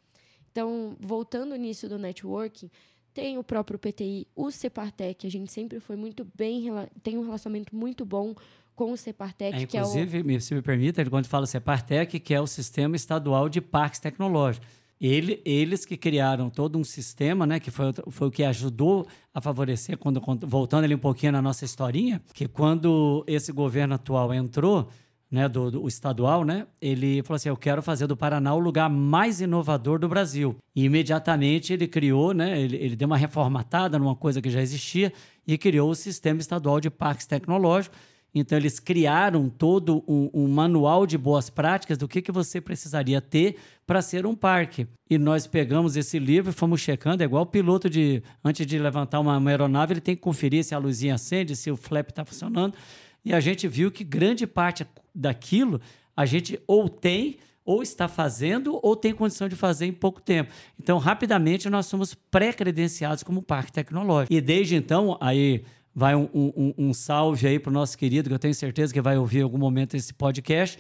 Então, 0.51 0.95
voltando 1.00 1.55
nisso 1.55 1.88
do 1.89 1.98
networking, 1.98 2.69
tem 3.13 3.38
o 3.38 3.43
próprio 3.43 3.79
PTI, 3.79 4.27
o 4.36 4.51
Cepartec, 4.51 5.25
a 5.25 5.31
gente 5.31 5.51
sempre 5.51 5.79
foi 5.79 5.95
muito 5.95 6.27
bem, 6.36 6.65
tem 7.01 7.17
um 7.17 7.24
relacionamento 7.24 7.74
muito 7.74 8.05
bom 8.05 8.36
com 8.75 8.91
o 8.91 8.98
Cepartec, 8.98 9.63
é, 9.63 9.65
que 9.65 9.77
é 9.77 9.82
o... 9.82 9.86
Inclusive, 9.86 10.41
se 10.41 10.53
me 10.53 10.62
permite, 10.62 11.03
quando 11.10 11.27
fala 11.27 11.46
Cepartec, 11.46 12.20
que 12.20 12.34
é 12.34 12.41
o 12.41 12.48
Sistema 12.48 12.96
Estadual 12.96 13.48
de 13.48 13.62
Parques 13.62 14.00
Tecnológicos. 14.00 14.67
Ele, 15.00 15.41
eles 15.44 15.86
que 15.86 15.98
criaram 15.98 16.50
todo 16.50 16.79
um 16.79 16.84
sistema, 16.84 17.46
né, 17.46 17.60
que 17.60 17.70
foi, 17.70 17.94
foi 18.10 18.27
o 18.27 18.32
que 18.32 18.44
ajudou 18.44 19.05
a 19.34 19.41
favorecer, 19.41 19.98
quando, 19.98 20.22
voltando 20.48 20.86
ali 20.86 20.96
um 20.96 21.00
pouquinho 21.00 21.34
na 21.34 21.41
nossa 21.41 21.65
historinha, 21.65 22.22
que 22.34 22.48
quando 22.48 23.24
esse 23.27 23.51
governo 23.51 23.96
atual 23.96 24.34
entrou, 24.34 24.88
né, 25.29 25.50
do, 25.50 25.70
do 25.70 25.88
estadual, 25.88 26.46
né, 26.46 26.65
ele 26.82 27.22
falou 27.24 27.36
assim, 27.36 27.50
eu 27.50 27.58
quero 27.58 27.82
fazer 27.82 28.08
do 28.08 28.15
Paraná 28.15 28.53
o 28.53 28.60
lugar 28.60 28.89
mais 28.89 29.41
inovador 29.41 30.00
do 30.00 30.08
Brasil. 30.08 30.55
E 30.74 30.86
imediatamente 30.86 31.74
ele 31.74 31.88
criou, 31.88 32.34
né, 32.34 32.60
ele, 32.62 32.77
ele 32.77 32.96
deu 32.96 33.05
uma 33.05 33.17
reformatada 33.17 34.00
numa 34.00 34.15
coisa 34.15 34.41
que 34.41 34.50
já 34.50 34.62
existia 34.62 35.12
e 35.46 35.58
criou 35.58 35.89
o 35.89 35.96
Sistema 35.96 36.39
Estadual 36.39 36.79
de 36.79 36.89
Parques 36.89 37.25
Tecnológicos, 37.25 37.98
Então, 38.38 38.58
eles 38.58 38.82
criaram 38.82 39.50
todo 39.50 40.04
um, 40.06 40.30
um 40.34 40.48
manual 40.50 41.08
de 41.08 41.18
boas 41.18 41.50
práticas 41.50 41.98
do 41.98 42.06
que, 42.06 42.22
que 42.22 42.34
você 42.34 42.60
precisaria 42.60 43.22
ter 43.22 43.56
para 43.88 44.01
ser 44.01 44.25
um 44.25 44.36
parque. 44.36 44.86
E 45.10 45.18
nós 45.18 45.48
pegamos 45.48 45.96
esse 45.96 46.20
livro 46.20 46.51
e 46.51 46.54
fomos 46.54 46.82
checando, 46.82 47.24
é 47.24 47.25
igual 47.25 47.44
o 47.44 47.46
piloto 47.48 47.89
de, 47.89 48.22
antes 48.44 48.68
de 48.68 48.77
levantar 48.77 49.22
uma, 49.22 49.38
uma 49.38 49.50
aeronave, 49.50 49.94
ele 49.94 50.01
tem 50.01 50.15
que 50.15 50.22
conferir 50.22 50.65
se 50.65 50.75
a 50.75 50.77
luzinha 50.77 51.15
acende, 51.15 51.56
se 51.56 51.72
o 51.72 51.77
flap 51.77 52.10
está 52.10 52.25
funcionando. 52.25 52.75
E 53.24 53.34
a 53.34 53.39
gente 53.39 53.70
viu 53.70 53.89
que 53.89 54.04
grande 54.04 54.46
parte 54.46 54.86
daquilo 55.13 55.80
a 56.15 56.25
gente 56.25 56.60
ou 56.68 56.89
tem 56.89 57.38
ou 57.65 57.82
está 57.82 58.08
fazendo 58.08 58.80
ou 58.84 58.96
tem 58.96 59.13
condição 59.13 59.50
de 59.50 59.56
fazer 59.56 59.88
em 59.88 59.94
pouco 59.94 60.22
tempo. 60.22 60.51
Então, 60.80 61.00
rapidamente, 61.00 61.68
nós 61.70 61.88
somos 61.88 62.13
pré-credenciados 62.13 63.24
como 63.24 63.42
parque 63.42 63.72
tecnológico. 63.72 64.32
E 64.32 64.39
desde 64.39 64.75
então, 64.75 65.18
aí 65.20 65.63
vai 65.96 66.14
um, 66.14 66.28
um, 66.34 66.74
um 66.78 66.94
salve 66.94 67.48
aí 67.48 67.58
para 67.58 67.70
o 67.70 67.74
nosso 67.74 67.98
querido, 67.98 68.28
que 68.28 68.36
eu 68.36 68.40
tenho 68.40 68.54
certeza 68.54 68.94
que 68.94 69.00
vai 69.00 69.18
ouvir 69.18 69.40
em 69.40 69.44
algum 69.44 69.58
momento 69.58 69.96
esse 69.96 70.14
podcast, 70.14 70.78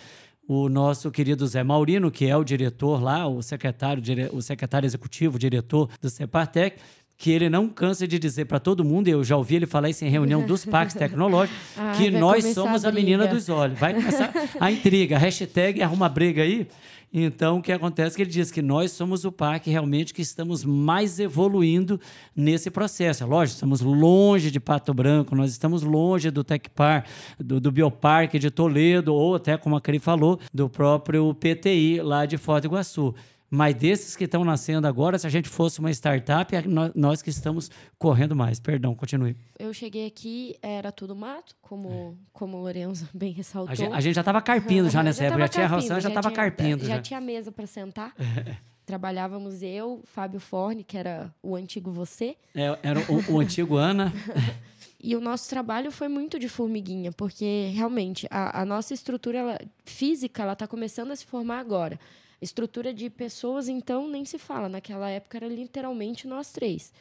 o 0.47 0.67
nosso 0.67 1.09
querido 1.09 1.47
Zé 1.47 1.63
Maurino, 1.63 2.11
que 2.11 2.25
é 2.25 2.35
o 2.35 2.43
diretor 2.43 3.01
lá, 3.01 3.25
o 3.25 3.41
secretário, 3.41 4.03
o 4.33 4.41
secretário 4.41 4.85
executivo, 4.85 5.37
o 5.37 5.39
diretor 5.39 5.89
do 6.01 6.09
Cepartec, 6.09 6.77
que 7.17 7.31
ele 7.31 7.49
não 7.49 7.69
cansa 7.69 8.05
de 8.05 8.19
dizer 8.19 8.45
para 8.45 8.59
todo 8.59 8.83
mundo, 8.83 9.07
eu 9.07 9.23
já 9.23 9.37
ouvi 9.37 9.55
ele 9.55 9.65
falar 9.65 9.89
isso 9.89 10.03
em 10.03 10.09
reunião 10.09 10.45
dos 10.45 10.65
parques 10.67 10.95
tecnológicos, 10.95 11.57
ah, 11.77 11.93
que 11.97 12.11
nós 12.11 12.43
somos 12.53 12.83
a, 12.83 12.89
a, 12.89 12.91
menina 12.91 13.25
dos 13.25 13.47
olhos. 13.47 13.79
Vai 13.79 13.93
começar 13.93 14.31
a 14.59 14.69
intriga, 14.69 15.17
hashtag 15.17 15.81
arruma 15.81 16.09
briga 16.09 16.43
aí. 16.43 16.67
Então, 17.17 17.59
o 17.59 17.61
que 17.61 17.71
acontece 17.71 18.13
é 18.13 18.17
que 18.17 18.21
ele 18.23 18.29
diz 18.29 18.51
que 18.51 18.61
nós 18.61 18.91
somos 18.91 19.23
o 19.23 19.31
parque 19.31 19.69
realmente 19.69 20.13
que 20.13 20.21
estamos 20.21 20.65
mais 20.65 21.17
evoluindo 21.17 21.97
nesse 22.35 22.69
processo. 22.69 23.23
É 23.23 23.25
lógico, 23.25 23.53
estamos 23.53 23.79
longe 23.79 24.51
de 24.51 24.59
Pato 24.59 24.93
Branco, 24.93 25.33
nós 25.33 25.49
estamos 25.49 25.81
longe 25.81 26.29
do 26.29 26.43
Tecpar, 26.43 27.05
do, 27.39 27.61
do 27.61 27.71
Bioparque 27.71 28.37
de 28.37 28.51
Toledo, 28.51 29.13
ou 29.13 29.35
até, 29.35 29.55
como 29.55 29.77
a 29.77 29.81
Cri 29.81 29.97
falou, 29.97 30.37
do 30.53 30.67
próprio 30.67 31.33
PTI 31.35 32.01
lá 32.01 32.25
de 32.25 32.35
Foz 32.37 32.61
do 32.61 32.67
Iguaçu. 32.67 33.15
Mas 33.55 33.73
desses 33.75 34.15
que 34.15 34.25
estão 34.25 34.43
nascendo 34.43 34.85
agora, 34.85 35.17
se 35.17 35.25
a 35.25 35.29
gente 35.29 35.47
fosse 35.47 35.79
uma 35.79 35.89
startup, 35.89 36.53
é 36.55 36.63
nós 36.93 37.21
que 37.21 37.29
estamos 37.29 37.71
correndo 37.97 38.35
mais. 38.35 38.59
Perdão, 38.59 38.93
continue. 38.93 39.35
Eu 39.57 39.73
cheguei 39.73 40.05
aqui, 40.05 40.55
era 40.61 40.91
tudo 40.91 41.15
mato, 41.15 41.55
como, 41.61 42.17
é. 42.19 42.27
como 42.33 42.57
o 42.57 42.61
Lorenzo 42.61 43.07
bem 43.13 43.31
ressaltou. 43.31 43.71
A 43.71 43.75
gente, 43.75 43.93
a 43.93 44.01
gente 44.01 44.15
já 44.15 44.21
estava 44.21 44.41
carpindo 44.41 44.89
já 44.91 45.01
nessa 45.01 45.23
época, 45.23 45.41
já 45.41 45.47
tinha 45.47 45.67
roção, 45.67 45.99
já 45.99 46.09
estava 46.09 46.31
carpindo. 46.31 46.85
Já, 46.85 46.95
já 46.95 47.01
tinha 47.01 47.21
mesa 47.21 47.51
para 47.51 47.65
sentar. 47.65 48.13
É. 48.45 48.57
Trabalhávamos 48.85 49.63
eu, 49.63 50.03
Fábio 50.03 50.39
Forne, 50.39 50.83
que 50.83 50.95
era 50.95 51.33
o 51.41 51.55
antigo 51.55 51.89
você. 51.89 52.35
É, 52.53 52.77
era 52.83 52.99
o, 52.99 53.33
o 53.33 53.39
antigo 53.39 53.77
Ana. 53.77 54.13
E 55.05 55.15
o 55.15 55.21
nosso 55.21 55.47
trabalho 55.47 55.91
foi 55.91 56.07
muito 56.07 56.39
de 56.39 56.49
formiguinha, 56.49 57.11
porque 57.11 57.71
realmente 57.75 58.25
a, 58.31 58.61
a 58.61 58.65
nossa 58.65 58.91
estrutura 58.91 59.37
ela, 59.37 59.59
física 59.85 60.41
ela 60.41 60.53
está 60.53 60.65
começando 60.65 61.11
a 61.11 61.15
se 61.15 61.23
formar 61.23 61.59
agora. 61.59 61.99
Estrutura 62.45 62.93
de 62.93 63.09
pessoas, 63.09 63.67
então, 63.67 64.07
nem 64.07 64.23
se 64.23 64.37
fala. 64.37 64.69
Naquela 64.69 65.09
época 65.09 65.35
era 65.35 65.47
literalmente 65.47 66.27
nós 66.27 66.51
três. 66.51 66.93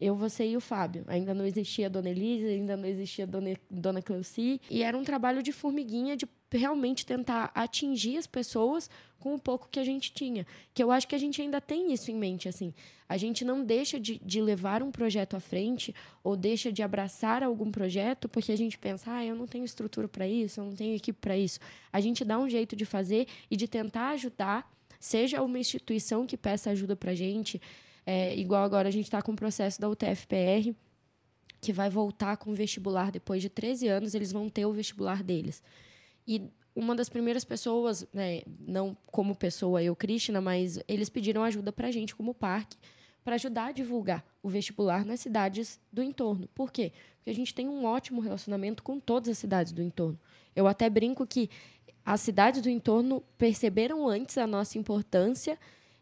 Eu, 0.00 0.14
você 0.14 0.46
e 0.46 0.56
o 0.56 0.60
Fábio. 0.60 1.04
Ainda 1.08 1.34
não 1.34 1.44
existia 1.44 1.86
a 1.86 1.88
Dona 1.88 2.08
Elisa, 2.08 2.46
ainda 2.46 2.76
não 2.76 2.86
existia 2.86 3.24
a 3.24 3.26
Dona, 3.26 3.56
Dona 3.68 4.00
Cleuci. 4.00 4.60
E 4.70 4.80
era 4.80 4.96
um 4.96 5.02
trabalho 5.02 5.42
de 5.42 5.50
formiguinha, 5.50 6.16
de 6.16 6.24
realmente 6.52 7.04
tentar 7.04 7.50
atingir 7.52 8.16
as 8.16 8.28
pessoas 8.28 8.88
com 9.18 9.34
o 9.34 9.40
pouco 9.40 9.68
que 9.68 9.80
a 9.80 9.84
gente 9.84 10.12
tinha. 10.12 10.46
Que 10.72 10.84
eu 10.84 10.92
acho 10.92 11.08
que 11.08 11.16
a 11.16 11.18
gente 11.18 11.42
ainda 11.42 11.60
tem 11.60 11.92
isso 11.92 12.08
em 12.12 12.14
mente, 12.14 12.48
assim. 12.48 12.72
A 13.08 13.16
gente 13.16 13.44
não 13.44 13.64
deixa 13.64 13.98
de, 13.98 14.20
de 14.24 14.40
levar 14.40 14.84
um 14.84 14.92
projeto 14.92 15.36
à 15.36 15.40
frente 15.40 15.92
ou 16.22 16.36
deixa 16.36 16.72
de 16.72 16.80
abraçar 16.80 17.42
algum 17.42 17.72
projeto 17.72 18.28
porque 18.28 18.52
a 18.52 18.56
gente 18.56 18.78
pensa, 18.78 19.12
ah, 19.12 19.24
eu 19.24 19.34
não 19.34 19.48
tenho 19.48 19.64
estrutura 19.64 20.06
para 20.06 20.28
isso, 20.28 20.60
eu 20.60 20.64
não 20.64 20.74
tenho 20.74 20.94
equipe 20.94 21.18
para 21.20 21.36
isso. 21.36 21.58
A 21.92 22.00
gente 22.00 22.24
dá 22.24 22.38
um 22.38 22.48
jeito 22.48 22.76
de 22.76 22.84
fazer 22.84 23.26
e 23.50 23.56
de 23.56 23.66
tentar 23.66 24.10
ajudar 24.10 24.70
seja 25.02 25.42
uma 25.42 25.58
instituição 25.58 26.24
que 26.24 26.36
peça 26.36 26.70
ajuda 26.70 26.94
para 26.94 27.10
a 27.10 27.14
gente, 27.14 27.60
é, 28.06 28.36
igual 28.36 28.62
agora 28.62 28.86
a 28.86 28.90
gente 28.92 29.06
está 29.06 29.20
com 29.20 29.32
o 29.32 29.36
processo 29.36 29.80
da 29.80 29.88
UTFPR, 29.88 30.72
que 31.60 31.72
vai 31.72 31.90
voltar 31.90 32.36
com 32.36 32.52
o 32.52 32.54
vestibular 32.54 33.10
depois 33.10 33.42
de 33.42 33.48
13 33.48 33.88
anos, 33.88 34.14
eles 34.14 34.30
vão 34.30 34.48
ter 34.48 34.64
o 34.64 34.72
vestibular 34.72 35.24
deles. 35.24 35.60
E 36.24 36.48
uma 36.72 36.94
das 36.94 37.08
primeiras 37.08 37.44
pessoas, 37.44 38.06
né, 38.14 38.42
não 38.60 38.96
como 39.06 39.34
pessoa 39.34 39.82
eu, 39.82 39.96
Cristina, 39.96 40.40
mas 40.40 40.78
eles 40.86 41.08
pediram 41.08 41.42
ajuda 41.42 41.72
para 41.72 41.88
a 41.88 41.90
gente 41.90 42.14
como 42.14 42.32
parque, 42.32 42.76
para 43.24 43.36
ajudar 43.36 43.66
a 43.66 43.72
divulgar 43.72 44.24
o 44.42 44.48
vestibular 44.48 45.04
nas 45.04 45.20
cidades 45.20 45.80
do 45.92 46.02
entorno. 46.02 46.48
Por 46.54 46.72
quê? 46.72 46.92
Porque 47.16 47.30
a 47.30 47.34
gente 47.34 47.54
tem 47.54 47.68
um 47.68 47.84
ótimo 47.84 48.20
relacionamento 48.20 48.82
com 48.82 48.98
todas 48.98 49.28
as 49.28 49.38
cidades 49.38 49.72
do 49.72 49.82
entorno. 49.82 50.18
Eu 50.54 50.66
até 50.66 50.90
brinco 50.90 51.26
que 51.26 51.48
as 52.04 52.20
cidades 52.20 52.60
do 52.60 52.68
entorno 52.68 53.22
perceberam 53.38 54.08
antes 54.08 54.36
a 54.36 54.46
nossa 54.46 54.76
importância 54.76 55.56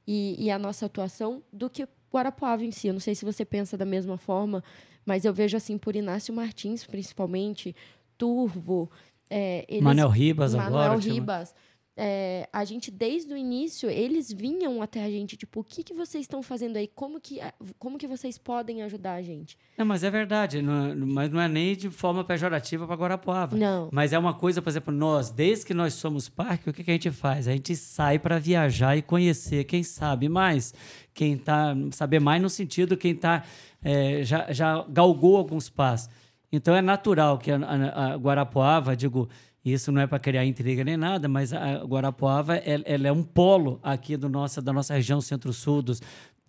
e, 0.07 0.35
e, 0.39 0.51
a 0.51 0.59
nossa 0.59 0.87
atuação 0.87 1.43
do 1.53 1.69
que 1.69 1.87
Guarapuava 2.13 2.65
em 2.65 2.71
si. 2.71 2.89
Eu 2.89 2.95
não 2.95 3.01
sei 3.01 3.15
se 3.15 3.25
você 3.25 3.45
pensa 3.45 3.77
da 3.77 3.85
mesma 3.85 4.17
forma, 4.17 4.65
mas 5.05 5.25
eu 5.25 5.33
vejo 5.33 5.57
assim 5.57 5.79
por 5.79 5.95
Inácio 5.95 6.35
Martins, 6.35 6.85
principalmente, 6.85 7.77
Turvo. 8.17 8.91
É, 9.29 9.65
eles, 9.69 9.85
Manuel 9.85 10.09
Ribas 10.09 10.55
Manuel 10.55 10.69
agora. 10.69 10.89
Manuel 10.95 11.15
Ribas 11.15 11.55
é, 11.97 12.49
a 12.53 12.65
gente, 12.65 12.91
desde 12.91 13.33
o 13.33 13.37
início, 13.37 13.91
eles 13.91 14.33
vinham 14.33 14.81
até 14.81 15.05
a 15.05 15.11
gente, 15.11 15.37
tipo, 15.37 15.61
o 15.61 15.65
que, 15.65 15.83
que 15.83 15.93
vocês 15.93 16.23
estão 16.23 16.43
fazendo 16.43 16.77
aí? 16.77 16.89
Como 16.89 17.21
que, 17.21 17.41
como 17.79 17.99
que 17.99 18.07
vocês 18.07 18.39
podem 18.39 18.83
ajudar 18.83 19.15
a 19.15 19.23
gente? 19.23 19.59
Não, 19.77 19.85
mas 19.85 20.03
é 20.03 20.11
verdade, 20.11 20.63
não 20.63 20.87
é, 20.87 20.95
mas 20.95 21.31
não 21.31 21.41
é 21.41 21.49
nem 21.49 21.77
de 21.77 21.91
forma 21.91 22.25
pejorativa 22.25 22.87
para 22.87 22.97
Guarapuava. 22.97 23.57
Não. 23.57 23.89
Mas 23.93 24.13
é 24.13 24.19
uma 24.19 24.33
coisa, 24.33 24.63
por 24.63 24.71
exemplo, 24.71 24.95
nós, 24.95 25.31
desde 25.31 25.67
que 25.67 25.75
nós 25.75 25.95
somos 25.95 26.29
parque, 26.29 26.71
o 26.71 26.73
que, 26.73 26.85
que 26.85 26.91
a 26.91 26.95
gente 26.95 27.11
faz? 27.11 27.47
A 27.47 27.53
gente 27.53 27.77
sai 27.77 28.19
para 28.19 28.39
viajar 28.39 28.97
e 28.97 29.03
conhecer 29.03 29.65
quem 29.65 29.83
sabe 29.83 30.29
mais, 30.29 30.73
quem 31.13 31.37
tá, 31.37 31.75
saber 31.91 32.21
mais 32.21 32.41
no 32.41 32.49
sentido 32.49 32.97
quem 32.97 33.15
tá, 33.15 33.45
é, 33.83 34.23
já, 34.23 34.51
já 34.53 34.85
galgou 34.89 35.37
alguns 35.37 35.69
passos. 35.69 36.09
Então 36.53 36.75
é 36.75 36.83
natural 36.83 37.39
que 37.39 37.51
a, 37.51 37.57
a, 37.57 38.13
a 38.13 38.17
Guarapuava, 38.17 38.97
digo, 38.97 39.29
isso 39.65 39.93
não 39.93 40.01
é 40.01 40.07
para 40.07 40.19
criar 40.19 40.45
intriga 40.45 40.83
nem 40.83 40.97
nada, 40.97 41.29
mas 41.29 41.53
a 41.53 41.85
Guarapuava 41.85 42.57
ela, 42.57 42.83
ela 42.87 43.09
é 43.09 43.13
um 43.13 43.23
polo 43.23 43.79
aqui 43.83 44.17
do 44.17 44.29
nossa, 44.29 44.63
da 44.63 44.73
nossa 44.73 44.95
região 44.95 45.21
centro-sul, 45.21 45.83
dos 45.83 46.01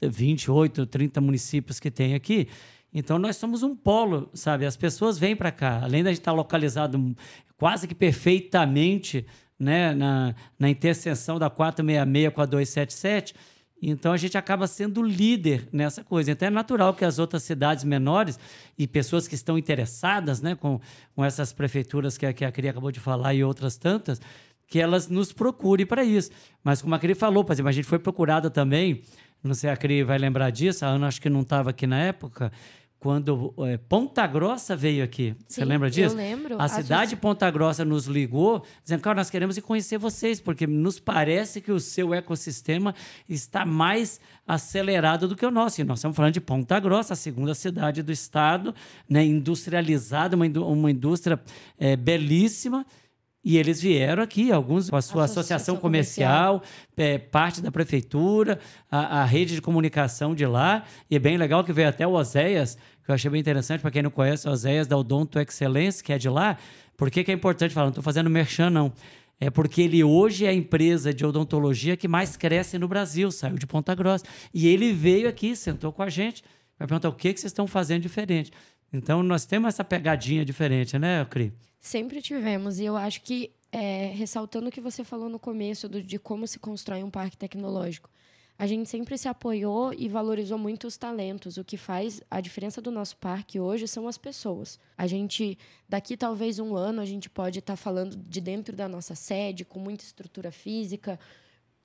28, 0.02 0.86
30 0.86 1.20
municípios 1.22 1.80
que 1.80 1.92
tem 1.92 2.14
aqui. 2.14 2.48
Então 2.94 3.18
nós 3.20 3.38
somos 3.38 3.64
um 3.64 3.76
polo, 3.76 4.30
sabe? 4.34 4.66
As 4.66 4.76
pessoas 4.76 5.18
vêm 5.18 5.36
para 5.36 5.52
cá, 5.52 5.82
além 5.84 6.04
da 6.04 6.10
gente 6.10 6.20
estar 6.20 6.32
localizado 6.32 7.16
quase 7.58 7.88
que 7.88 7.96
perfeitamente 7.96 9.26
né, 9.60 9.94
na, 9.94 10.34
na 10.58 10.70
interseção 10.70 11.38
da 11.38 11.50
466 11.50 12.34
com 12.34 12.42
a 12.42 12.46
277 12.46 13.36
então 13.90 14.14
a 14.14 14.18
gente 14.18 14.38
acaba 14.38 14.68
sendo 14.68 15.02
líder 15.02 15.68
nessa 15.72 16.04
coisa. 16.04 16.32
Então 16.32 16.48
é 16.48 16.52
natural 16.52 16.94
que 16.94 17.04
as 17.04 17.18
outras 17.18 17.42
cidades 17.42 17.84
menores 17.84 18.38
e 18.78 18.88
pessoas 18.88 19.28
que 19.28 19.34
estão 19.34 19.58
interessadas 19.58 20.42
né, 20.42 20.54
com, 20.56 20.80
com 21.16 21.26
essas 21.26 21.52
prefeituras 21.52 22.18
que 22.18 22.26
a, 22.26 22.34
que 22.34 22.46
a 22.46 22.52
Cria 22.52 22.70
acabou 22.70 22.92
de 22.92 23.00
falar 23.00 23.34
e 23.34 23.44
outras 23.44 23.78
tantas, 23.78 24.22
que 24.68 24.80
elas 24.80 25.08
nos 25.08 25.34
procurem 25.34 25.86
para 25.86 26.04
isso. 26.04 26.30
Mas 26.64 26.82
como 26.82 26.94
a 26.94 27.00
Cri 27.00 27.16
falou, 27.16 27.44
por 27.44 27.54
exemplo, 27.54 27.70
a 27.70 27.74
gente 27.74 27.88
foi 27.88 27.98
procurada 27.98 28.50
também, 28.50 29.02
não 29.44 29.56
sei 29.56 29.70
se 29.70 29.74
a 29.74 29.78
Cri 29.78 30.04
vai 30.04 30.20
lembrar 30.20 30.52
disso, 30.52 30.86
a 30.86 30.90
Ana 30.90 31.08
acho 31.08 31.20
que 31.20 31.30
não 31.30 31.42
estava 31.42 31.72
aqui 31.72 31.88
na 31.88 32.00
época, 32.00 32.52
quando 33.02 33.52
é, 33.66 33.78
Ponta 33.78 34.28
Grossa 34.28 34.76
veio 34.76 35.04
aqui. 35.04 35.36
Sim, 35.48 35.62
Você 35.62 35.66
lembra 35.66 35.90
disso? 35.90 36.14
Eu 36.14 36.18
lembro. 36.18 36.56
A, 36.62 36.68
cidade 36.68 37.10
de 37.10 37.16
Ponta 37.16 37.50
Grossa 37.50 37.84
nos 37.84 38.06
ligou, 38.06 38.64
dizendo: 38.84 39.02
cara, 39.02 39.16
nós 39.16 39.30
queremos 39.32 39.58
conhecer 39.58 39.98
vocês, 39.98 40.40
porque 40.40 40.68
nos 40.68 41.00
parece 41.00 41.62
que 41.62 41.72
o 41.72 41.80
seu 41.80 42.14
ecossistema 42.14 42.94
está 43.28 43.66
mais 43.66 44.22
acelerado 44.46 45.28
do 45.28 45.36
que 45.36 45.44
o 45.44 45.50
nosso. 45.50 45.82
E 45.82 45.84
nós 45.84 45.98
estamos 45.98 46.16
falando 46.16 46.36
de 46.36 46.42
Ponta 46.42 46.80
Grossa, 46.80 47.14
a 47.14 47.16
segunda 47.16 47.56
cidade 47.56 48.04
do 48.04 48.12
estado, 48.12 48.72
né, 49.10 49.26
industrializada, 49.26 50.36
uma, 50.36 50.46
uma 50.46 50.92
indústria 50.92 51.42
é, 51.80 51.96
belíssima. 51.96 52.86
E 53.44 53.58
eles 53.58 53.82
vieram 53.82 54.22
aqui, 54.22 54.52
alguns 54.52 54.90
com 54.92 54.96
a 54.96 55.02
sua 55.02 55.24
associação, 55.24 55.42
associação 55.42 55.78
comercial, 55.78 56.60
comercial. 56.60 56.82
É, 56.96 57.18
parte 57.18 57.60
da 57.60 57.72
prefeitura, 57.72 58.60
a, 58.90 59.22
a, 59.22 59.26
rede 59.26 59.56
de 59.56 59.62
comunicação 59.62 60.36
de 60.36 60.46
lá. 60.46 60.84
E 61.10 61.16
é 61.16 61.20
bem 61.20 61.38
legal 61.38 61.64
que 61.64 61.74
veio 61.74 61.90
até 61.90 62.06
o 62.06 62.12
Oséias, 62.12 62.78
que 63.04 63.12
eu 63.12 63.16
achei 63.16 63.30
bem 63.30 63.40
interessante, 63.40 63.82
para 63.82 63.92
quem 63.92 64.04
não 64.04 64.12
conhece, 64.12 64.48
o 64.48 64.52
Oséias 64.52 64.88
da 64.88 64.98
Odonto 64.98 65.40
Excellence, 65.40 66.04
que 66.04 66.14
é 66.14 66.18
de 66.18 66.30
lá. 66.30 66.58
Por 66.96 67.10
que, 67.10 67.24
que 67.24 67.32
é 67.32 67.34
importante 67.34 67.74
falar? 67.74 67.88
Não 67.88 67.92
estou 67.92 68.04
fazendo 68.04 68.30
merchan, 68.30 68.70
não. 68.70 68.94
É 69.40 69.50
porque 69.50 69.82
ele 69.82 70.04
hoje 70.04 70.46
é 70.46 70.50
a 70.50 70.54
empresa 70.54 71.12
de 71.12 71.26
odontologia 71.26 71.98
que 71.98 72.08
mais 72.08 72.38
cresce 72.38 72.78
no 72.78 72.88
Brasil, 72.88 73.32
saiu 73.32 73.58
de 73.58 73.66
Ponta 73.66 73.96
Grossa. 73.96 74.24
E 74.54 74.68
ele 74.68 74.94
veio 74.94 75.28
aqui, 75.28 75.56
sentou 75.56 75.92
com 75.92 76.04
a 76.04 76.10
gente, 76.10 76.44
para 76.78 76.88
perguntar 76.88 77.10
o 77.10 77.14
que, 77.14 77.34
que 77.34 77.40
vocês 77.40 77.52
estão 77.52 77.66
fazendo 77.66 78.04
diferente. 78.04 78.52
Então, 78.94 79.24
nós 79.24 79.46
temos 79.46 79.70
essa 79.70 79.84
pegadinha 79.84 80.46
diferente, 80.46 81.00
né, 81.00 81.26
Cri? 81.26 81.52
Sempre 81.80 82.22
tivemos. 82.22 82.78
E 82.80 82.86
eu 82.86 82.96
acho 82.96 83.22
que, 83.22 83.52
é, 83.72 84.12
ressaltando 84.14 84.68
o 84.68 84.72
que 84.72 84.80
você 84.80 85.04
falou 85.04 85.28
no 85.28 85.40
começo 85.40 85.90
do, 85.90 86.04
de 86.04 86.20
como 86.20 86.46
se 86.46 86.60
constrói 86.60 87.02
um 87.02 87.10
parque 87.10 87.36
tecnológico, 87.36 88.12
a 88.58 88.68
gente 88.68 88.88
sempre 88.90 89.18
se 89.18 89.28
apoiou 89.28 89.94
e 89.94 90.08
valorizou 90.08 90.58
muito 90.58 90.86
os 90.86 90.98
talentos. 90.98 91.58
O 91.58 91.64
que 91.64 91.78
faz 91.78 92.22
a 92.30 92.40
diferença 92.40 92.82
do 92.82 92.92
nosso 92.92 93.18
parque 93.18 93.60
hoje 93.60 93.88
são 93.88 94.08
as 94.08 94.18
pessoas. 94.18 94.80
A 94.98 95.08
gente, 95.08 95.58
daqui 95.90 96.16
talvez 96.16 96.60
um 96.60 96.76
ano, 96.76 97.02
a 97.02 97.06
gente 97.06 97.30
pode 97.30 97.60
estar 97.60 97.74
tá 97.74 97.78
falando 97.78 98.16
de 98.16 98.40
dentro 98.40 98.76
da 98.76 98.88
nossa 98.88 99.16
sede, 99.16 99.66
com 99.66 99.80
muita 99.80 100.04
estrutura 100.04 100.52
física, 100.52 101.20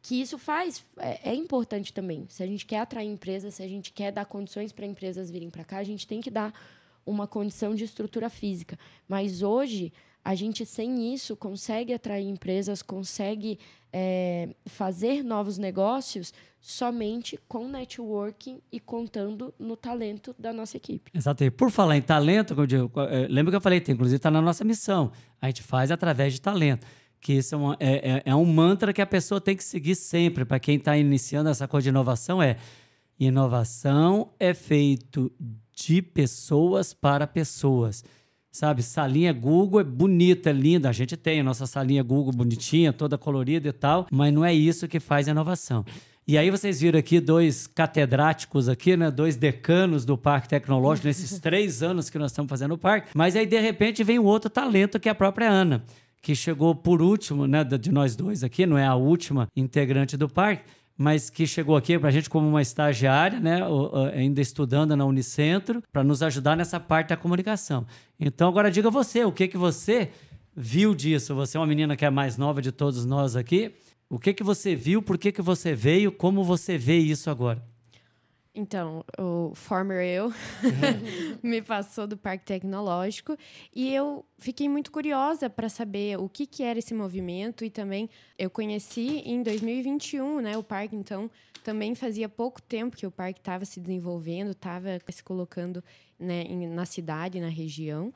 que 0.02 0.20
isso 0.20 0.38
faz 0.38 0.84
é, 0.98 1.30
é, 1.30 1.34
importante 1.34 1.92
também. 1.92 2.26
Se 2.28 2.42
a 2.42 2.46
gente 2.46 2.64
quer 2.64 2.78
atrair 2.78 3.08
empresas, 3.08 3.54
se 3.54 3.62
a 3.62 3.68
gente 3.68 3.92
quer 3.92 4.12
dar 4.12 4.24
condições 4.24 4.70
para 4.70 4.86
empresas 4.86 5.30
virem 5.30 5.50
para 5.50 5.64
cá, 5.64 5.78
a 5.78 5.84
gente 5.84 6.06
tem 6.06 6.20
que 6.20 6.30
dar 6.30 6.52
uma 7.04 7.26
condição 7.26 7.74
de 7.74 7.84
estrutura 7.84 8.28
física. 8.28 8.78
Mas 9.08 9.42
hoje 9.42 9.92
a 10.24 10.34
gente 10.34 10.66
sem 10.66 11.14
isso 11.14 11.36
consegue 11.36 11.94
atrair 11.94 12.28
empresas, 12.28 12.82
consegue 12.82 13.58
é, 13.92 14.48
fazer 14.66 15.22
novos 15.22 15.56
negócios 15.56 16.34
somente 16.66 17.38
com 17.46 17.68
networking 17.68 18.60
e 18.72 18.80
contando 18.80 19.54
no 19.56 19.76
talento 19.76 20.34
da 20.36 20.52
nossa 20.52 20.76
equipe. 20.76 21.12
Exato. 21.14 21.44
E 21.44 21.48
por 21.48 21.70
falar 21.70 21.96
em 21.96 22.02
talento, 22.02 22.56
é, 23.08 23.28
lembra 23.28 23.52
que 23.52 23.56
eu 23.56 23.60
falei, 23.60 23.80
inclusive 23.86 24.16
está 24.16 24.32
na 24.32 24.42
nossa 24.42 24.64
missão. 24.64 25.12
A 25.40 25.46
gente 25.46 25.62
faz 25.62 25.92
através 25.92 26.32
de 26.32 26.40
talento. 26.40 26.84
Que 27.20 27.34
isso 27.34 27.54
é, 27.54 27.58
uma, 27.58 27.76
é, 27.78 28.10
é, 28.10 28.22
é 28.26 28.34
um 28.34 28.44
mantra 28.44 28.92
que 28.92 29.00
a 29.00 29.06
pessoa 29.06 29.40
tem 29.40 29.56
que 29.56 29.62
seguir 29.62 29.94
sempre. 29.94 30.44
Para 30.44 30.58
quem 30.58 30.76
está 30.76 30.98
iniciando 30.98 31.48
essa 31.48 31.68
coisa 31.68 31.84
de 31.84 31.90
inovação, 31.90 32.42
é 32.42 32.56
inovação 33.16 34.32
é 34.40 34.52
feito 34.52 35.30
de 35.72 36.02
pessoas 36.02 36.92
para 36.92 37.28
pessoas 37.28 38.02
sabe? 38.50 38.82
Salinha 38.82 39.34
Google 39.34 39.80
é 39.80 39.84
bonita, 39.84 40.48
é 40.48 40.52
linda. 40.52 40.88
A 40.88 40.92
gente 40.92 41.14
tem 41.14 41.40
a 41.40 41.44
nossa 41.44 41.66
salinha 41.66 42.02
Google 42.02 42.32
bonitinha, 42.32 42.90
toda 42.90 43.18
colorida 43.18 43.68
e 43.68 43.72
tal, 43.72 44.06
mas 44.10 44.32
não 44.32 44.42
é 44.42 44.54
isso 44.54 44.88
que 44.88 44.98
faz 44.98 45.28
a 45.28 45.32
inovação. 45.32 45.84
E 46.28 46.36
aí 46.36 46.50
vocês 46.50 46.80
viram 46.80 46.98
aqui 46.98 47.20
dois 47.20 47.68
catedráticos 47.68 48.68
aqui, 48.68 48.96
né? 48.96 49.12
Dois 49.12 49.36
decanos 49.36 50.04
do 50.04 50.18
Parque 50.18 50.48
Tecnológico 50.48 51.06
nesses 51.06 51.38
três 51.38 51.84
anos 51.84 52.10
que 52.10 52.18
nós 52.18 52.32
estamos 52.32 52.50
fazendo 52.50 52.74
o 52.74 52.78
parque. 52.78 53.10
Mas 53.14 53.36
aí, 53.36 53.46
de 53.46 53.60
repente, 53.60 54.02
vem 54.02 54.18
um 54.18 54.24
outro 54.24 54.50
talento 54.50 54.98
que 54.98 55.08
é 55.08 55.12
a 55.12 55.14
própria 55.14 55.48
Ana, 55.48 55.84
que 56.20 56.34
chegou 56.34 56.74
por 56.74 57.00
último, 57.00 57.46
né? 57.46 57.62
De 57.62 57.92
nós 57.92 58.16
dois 58.16 58.42
aqui, 58.42 58.66
não 58.66 58.76
é 58.76 58.84
a 58.84 58.96
última 58.96 59.46
integrante 59.54 60.16
do 60.16 60.28
parque, 60.28 60.64
mas 60.98 61.30
que 61.30 61.46
chegou 61.46 61.76
aqui 61.76 61.96
para 61.96 62.08
a 62.08 62.12
gente 62.12 62.28
como 62.28 62.48
uma 62.48 62.60
estagiária, 62.60 63.38
né, 63.38 63.60
ainda 64.12 64.40
estudando 64.40 64.96
na 64.96 65.04
Unicentro, 65.04 65.80
para 65.92 66.02
nos 66.02 66.24
ajudar 66.24 66.56
nessa 66.56 66.80
parte 66.80 67.10
da 67.10 67.16
comunicação. 67.16 67.86
Então, 68.18 68.48
agora 68.48 68.68
diga 68.68 68.90
você, 68.90 69.24
o 69.24 69.30
que, 69.30 69.46
que 69.46 69.58
você 69.58 70.10
viu 70.56 70.92
disso? 70.92 71.36
Você 71.36 71.56
é 71.56 71.60
uma 71.60 71.66
menina 71.66 71.94
que 71.94 72.04
é 72.04 72.10
mais 72.10 72.36
nova 72.36 72.60
de 72.60 72.72
todos 72.72 73.04
nós 73.04 73.36
aqui. 73.36 73.74
O 74.08 74.18
que, 74.18 74.32
que 74.32 74.44
você 74.44 74.76
viu, 74.76 75.02
por 75.02 75.18
que, 75.18 75.32
que 75.32 75.42
você 75.42 75.74
veio, 75.74 76.12
como 76.12 76.44
você 76.44 76.78
vê 76.78 76.96
isso 76.96 77.28
agora? 77.28 77.62
Então, 78.54 79.04
o 79.18 79.54
former 79.54 80.02
eu 80.02 80.32
me 81.42 81.60
passou 81.60 82.06
do 82.06 82.16
Parque 82.16 82.46
Tecnológico 82.46 83.36
e 83.74 83.92
eu 83.94 84.24
fiquei 84.38 84.66
muito 84.66 84.90
curiosa 84.90 85.50
para 85.50 85.68
saber 85.68 86.18
o 86.18 86.26
que, 86.26 86.46
que 86.46 86.62
era 86.62 86.78
esse 86.78 86.94
movimento 86.94 87.66
e 87.66 87.70
também 87.70 88.08
eu 88.38 88.48
conheci 88.48 89.18
em 89.26 89.42
2021, 89.42 90.40
né, 90.40 90.56
o 90.56 90.62
parque, 90.62 90.96
então 90.96 91.30
também 91.62 91.94
fazia 91.94 92.28
pouco 92.28 92.62
tempo 92.62 92.96
que 92.96 93.06
o 93.06 93.10
parque 93.10 93.40
estava 93.40 93.64
se 93.64 93.80
desenvolvendo, 93.80 94.52
estava 94.52 94.88
se 95.10 95.22
colocando 95.22 95.84
né, 96.18 96.44
na 96.68 96.86
cidade, 96.86 97.40
na 97.40 97.48
região. 97.48 98.14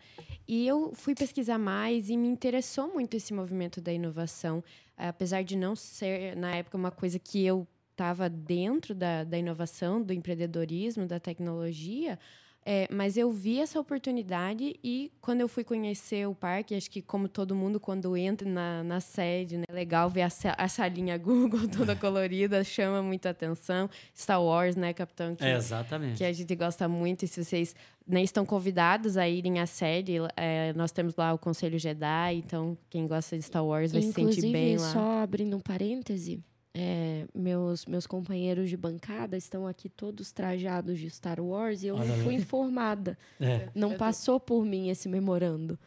E 0.49 0.67
eu 0.67 0.93
fui 0.95 1.15
pesquisar 1.15 1.59
mais 1.59 2.09
e 2.09 2.17
me 2.17 2.29
interessou 2.29 2.93
muito 2.93 3.15
esse 3.17 3.35
movimento 3.35 3.81
da 3.81 3.93
inovação, 3.93 4.65
apesar 5.09 5.43
de 5.43 5.57
não 5.57 5.75
ser, 5.75 6.37
na 6.37 6.55
época, 6.55 6.77
uma 6.77 6.91
coisa 6.91 7.19
que 7.19 7.45
eu 7.45 7.67
estava 7.93 8.29
dentro 8.29 8.95
da, 8.95 9.25
da 9.25 9.39
inovação, 9.39 10.03
do 10.03 10.13
empreendedorismo, 10.13 11.07
da 11.07 11.21
tecnologia, 11.21 12.19
é, 12.65 12.87
mas 12.91 13.17
eu 13.17 13.33
vi 13.33 13.59
essa 13.59 13.81
oportunidade 13.81 14.79
e 14.85 15.11
quando 15.21 15.41
eu 15.41 15.49
fui 15.49 15.65
conhecer 15.65 16.29
o 16.29 16.35
parque, 16.35 16.75
acho 16.75 16.91
que 16.91 17.01
como 17.01 17.29
todo 17.29 17.55
mundo, 17.55 17.81
quando 17.81 18.17
entra 18.17 18.49
na, 18.49 18.85
na 18.85 19.01
sede, 19.01 19.57
né, 19.57 19.65
é 19.69 19.73
legal 19.73 20.11
ver 20.11 20.23
a, 20.23 20.29
a 20.59 20.69
salinha 20.69 21.17
Google 21.17 21.67
toda 21.69 21.97
colorida, 21.97 22.63
chama 22.63 23.03
muita 23.03 23.31
atenção. 23.31 23.89
Star 24.15 24.43
Wars, 24.43 24.77
né, 24.77 24.93
Capitão? 24.93 25.35
Que, 25.35 25.45
é, 25.45 25.57
exatamente. 25.57 26.19
Que 26.19 26.25
a 26.25 26.33
gente 26.33 26.55
gosta 26.55 26.87
muito. 26.87 27.25
E 27.25 27.29
se 27.29 27.43
vocês 27.43 27.75
nem 28.07 28.25
estão 28.25 28.45
convidados 28.45 29.17
a 29.17 29.29
irem 29.29 29.59
à 29.61 29.67
sede, 29.67 30.17
é, 30.37 30.73
nós 30.75 30.93
temos 30.93 31.17
lá 31.17 31.33
o 31.33 31.39
Conselho 31.39 31.79
Jedi, 31.79 32.35
então 32.37 32.77
quem 32.91 33.07
gosta 33.07 33.37
de 33.39 33.43
Star 33.43 33.65
Wars 33.65 33.93
vai 33.93 34.03
Inclusive, 34.03 34.35
se 34.35 34.41
sentir 34.41 34.53
bem 34.53 34.77
lá. 34.77 34.93
só 34.93 35.23
abrindo 35.23 35.57
um 35.57 35.61
parêntese, 35.61 36.43
é, 36.75 37.27
meus, 37.35 37.85
meus 37.87 38.07
companheiros 38.07 38.69
de 38.69 38.77
bancada 38.77 39.37
estão 39.37 39.67
aqui 39.67 39.89
todos 39.89 40.31
trajados 40.31 40.99
de 40.99 41.11
Star 41.11 41.41
Wars 41.41 41.83
e 41.83 41.89
eu 41.89 41.97
não 41.97 42.17
fui 42.19 42.35
informada. 42.35 43.19
É. 43.41 43.69
Não 43.75 43.97
passou 43.97 44.39
por 44.39 44.65
mim 44.65 44.89
esse 44.89 45.09
memorando. 45.09 45.79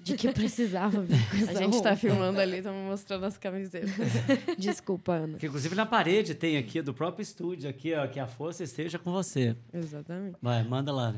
De 0.00 0.16
que 0.16 0.30
precisava 0.32 1.00
vir 1.00 1.16
A 1.48 1.54
gente 1.54 1.76
está 1.76 1.96
filmando 1.96 2.38
ali, 2.38 2.58
estamos 2.58 2.86
mostrando 2.86 3.24
as 3.24 3.38
camisetas. 3.38 3.90
Desculpa, 4.58 5.12
Ana. 5.12 5.38
Que, 5.38 5.46
inclusive 5.46 5.74
na 5.74 5.86
parede 5.86 6.34
tem 6.34 6.58
aqui, 6.58 6.82
do 6.82 6.92
próprio 6.92 7.22
estúdio, 7.22 7.70
aqui, 7.70 7.94
ó, 7.94 8.06
que 8.06 8.20
a 8.20 8.26
força 8.26 8.62
esteja 8.62 8.98
com 8.98 9.10
você. 9.10 9.56
Exatamente. 9.72 10.36
Vai, 10.42 10.62
manda 10.62 10.92
lá. 10.92 11.14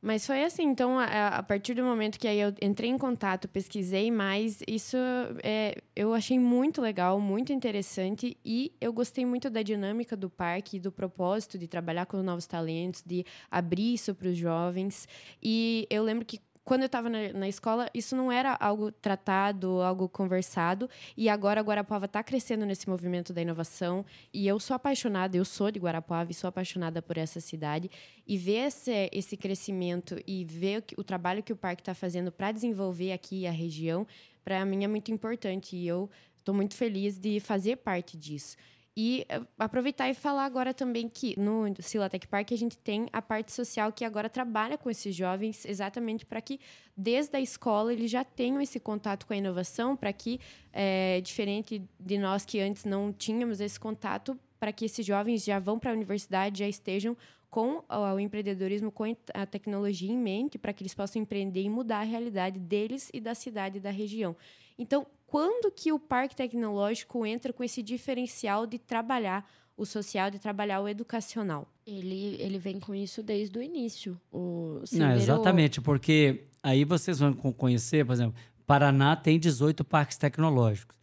Mas 0.00 0.24
foi 0.24 0.44
assim, 0.44 0.62
então, 0.62 0.96
a, 0.96 1.38
a, 1.38 1.42
partir 1.42 1.74
do 1.74 1.82
momento 1.82 2.20
que 2.20 2.28
aí 2.28 2.38
eu 2.40 2.54
entrei 2.62 2.88
em 2.88 2.96
contato, 2.96 3.48
pesquisei 3.48 4.12
mais, 4.12 4.60
isso 4.66 4.96
é, 5.42 5.74
eu 5.96 6.14
achei 6.14 6.38
muito 6.38 6.80
legal, 6.80 7.18
muito 7.20 7.52
interessante 7.52 8.36
e 8.44 8.72
eu 8.80 8.92
gostei 8.92 9.26
muito 9.26 9.50
da 9.50 9.60
dinâmica 9.60 10.16
do 10.16 10.30
parque, 10.30 10.78
do 10.78 10.92
propósito 10.92 11.58
de 11.58 11.66
trabalhar 11.66 12.06
com 12.06 12.22
novos 12.22 12.46
talentos, 12.46 13.02
de 13.04 13.24
abrir 13.50 13.94
isso 13.94 14.14
para 14.14 14.28
os 14.28 14.36
jovens. 14.36 15.08
E 15.42 15.84
eu 15.90 16.04
lembro 16.04 16.24
que 16.24 16.40
quando 16.68 16.82
eu 16.82 16.86
estava 16.86 17.08
na, 17.08 17.32
na, 17.32 17.48
escola, 17.48 17.88
isso 17.94 18.14
não 18.14 18.30
era 18.30 18.54
algo 18.60 18.92
tratado, 18.92 19.80
algo 19.80 20.06
conversado. 20.06 20.86
E 21.16 21.26
agora 21.26 21.62
Guarapuava 21.62 22.04
está 22.04 22.22
crescendo 22.22 22.66
nesse 22.66 22.86
movimento 22.86 23.32
da 23.32 23.40
inovação. 23.40 24.04
E 24.34 24.46
eu 24.46 24.60
sou 24.60 24.76
apaixonada, 24.76 25.34
eu 25.34 25.46
sou 25.46 25.70
de 25.70 25.80
Guarapuava 25.80 26.30
e 26.30 26.34
sou 26.34 26.46
apaixonada 26.46 27.00
por 27.00 27.16
essa 27.16 27.40
cidade. 27.40 27.90
E 28.26 28.36
ver 28.36 28.66
esse, 28.66 29.08
esse 29.10 29.34
crescimento 29.34 30.20
e 30.26 30.44
ver 30.44 30.84
o, 30.98 31.00
o 31.00 31.04
trabalho 31.04 31.42
que 31.42 31.54
o 31.54 31.56
parque 31.56 31.80
está 31.80 31.94
fazendo 31.94 32.30
para 32.30 32.52
desenvolver 32.52 33.12
aqui 33.12 33.46
a 33.46 33.50
região, 33.50 34.06
para 34.44 34.62
mim 34.66 34.84
é 34.84 34.88
muito 34.88 35.10
importante. 35.10 35.74
E 35.74 35.88
eu 35.88 36.10
estou 36.38 36.54
muito 36.54 36.74
feliz 36.74 37.16
de 37.16 37.40
fazer 37.40 37.76
parte 37.76 38.14
disso. 38.14 38.58
E 39.00 39.24
eh, 39.28 39.40
aproveitar 39.56 40.10
e 40.10 40.14
falar 40.14 40.44
agora 40.44 40.74
também 40.74 41.08
que 41.08 41.38
no 41.38 41.72
Silatec 41.78 42.26
Park 42.26 42.50
a 42.50 42.56
gente 42.56 42.76
tem 42.76 43.06
a 43.12 43.22
parte 43.22 43.52
social 43.52 43.92
que 43.92 44.04
agora 44.04 44.28
trabalha 44.28 44.76
com 44.76 44.90
esses 44.90 45.14
jovens 45.14 45.64
exatamente 45.64 46.26
para 46.26 46.40
que 46.40 46.58
desde 46.96 47.36
a 47.36 47.40
escola 47.40 47.92
eles 47.92 48.10
já 48.10 48.24
tenham 48.24 48.60
esse 48.60 48.80
contato 48.80 49.24
com 49.24 49.32
a 49.32 49.36
inovação, 49.36 49.96
para 49.96 50.12
que, 50.12 50.40
é, 50.72 51.20
diferente 51.20 51.80
de 52.00 52.18
nós 52.18 52.44
que 52.44 52.58
antes 52.58 52.84
não 52.84 53.12
tínhamos 53.12 53.60
esse 53.60 53.78
contato, 53.78 54.36
para 54.58 54.72
que 54.72 54.86
esses 54.86 55.06
jovens 55.06 55.44
já 55.44 55.60
vão 55.60 55.78
para 55.78 55.92
a 55.92 55.94
universidade, 55.94 56.58
já 56.58 56.68
estejam 56.68 57.16
com 57.48 57.84
o 57.88 58.18
empreendedorismo, 58.18 58.90
com 58.90 59.04
a 59.32 59.46
tecnologia 59.46 60.10
em 60.10 60.18
mente, 60.18 60.58
para 60.58 60.72
que 60.72 60.82
eles 60.82 60.92
possam 60.92 61.22
empreender 61.22 61.62
e 61.62 61.70
mudar 61.70 62.00
a 62.00 62.02
realidade 62.02 62.58
deles 62.58 63.10
e 63.14 63.20
da 63.20 63.32
cidade 63.32 63.78
e 63.78 63.80
da 63.80 63.90
região. 63.90 64.34
Então, 64.76 65.06
quando 65.28 65.70
que 65.70 65.92
o 65.92 65.98
parque 65.98 66.34
tecnológico 66.34 67.24
entra 67.24 67.52
com 67.52 67.62
esse 67.62 67.82
diferencial 67.82 68.66
de 68.66 68.78
trabalhar 68.78 69.48
o 69.76 69.84
social, 69.84 70.30
de 70.30 70.38
trabalhar 70.38 70.80
o 70.80 70.88
educacional? 70.88 71.68
Ele, 71.86 72.36
ele 72.40 72.58
vem 72.58 72.80
com 72.80 72.94
isso 72.94 73.22
desde 73.22 73.58
o 73.58 73.62
início. 73.62 74.18
O 74.32 74.82
Não, 74.90 75.12
exatamente, 75.12 75.82
porque 75.82 76.46
aí 76.62 76.82
vocês 76.82 77.18
vão 77.18 77.34
conhecer, 77.34 78.06
por 78.06 78.14
exemplo, 78.14 78.34
Paraná 78.66 79.14
tem 79.14 79.38
18 79.38 79.84
parques 79.84 80.16
tecnológicos. 80.16 80.96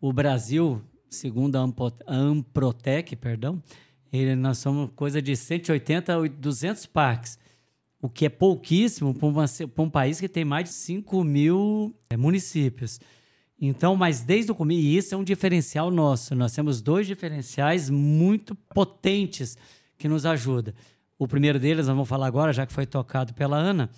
O 0.00 0.12
Brasil, 0.12 0.80
segundo 1.10 1.56
a 1.56 1.68
Amprotec, 2.06 3.16
perdão, 3.16 3.60
ele, 4.12 4.36
nós 4.36 4.58
somos 4.58 4.90
coisa 4.94 5.20
de 5.20 5.34
180 5.34 6.14
a 6.14 6.28
200 6.28 6.86
parques, 6.86 7.36
o 8.00 8.08
que 8.08 8.26
é 8.26 8.28
pouquíssimo 8.28 9.12
para 9.12 9.82
um 9.82 9.90
país 9.90 10.20
que 10.20 10.28
tem 10.28 10.44
mais 10.44 10.68
de 10.68 10.74
5 10.74 11.24
mil 11.24 11.92
é, 12.08 12.16
municípios. 12.16 13.00
Então, 13.60 13.96
mas 13.96 14.20
desde 14.20 14.52
o 14.52 14.54
começo, 14.54 14.80
e 14.80 14.96
isso 14.96 15.14
é 15.14 15.18
um 15.18 15.24
diferencial 15.24 15.90
nosso. 15.90 16.34
Nós 16.34 16.52
temos 16.52 16.82
dois 16.82 17.06
diferenciais 17.06 17.88
muito 17.88 18.54
potentes 18.54 19.56
que 19.96 20.08
nos 20.08 20.26
ajudam. 20.26 20.74
O 21.18 21.26
primeiro 21.26 21.58
deles, 21.58 21.86
nós 21.86 21.94
vamos 21.94 22.08
falar 22.08 22.26
agora, 22.26 22.52
já 22.52 22.66
que 22.66 22.72
foi 22.72 22.84
tocado 22.84 23.32
pela 23.32 23.56
Ana, 23.56 23.88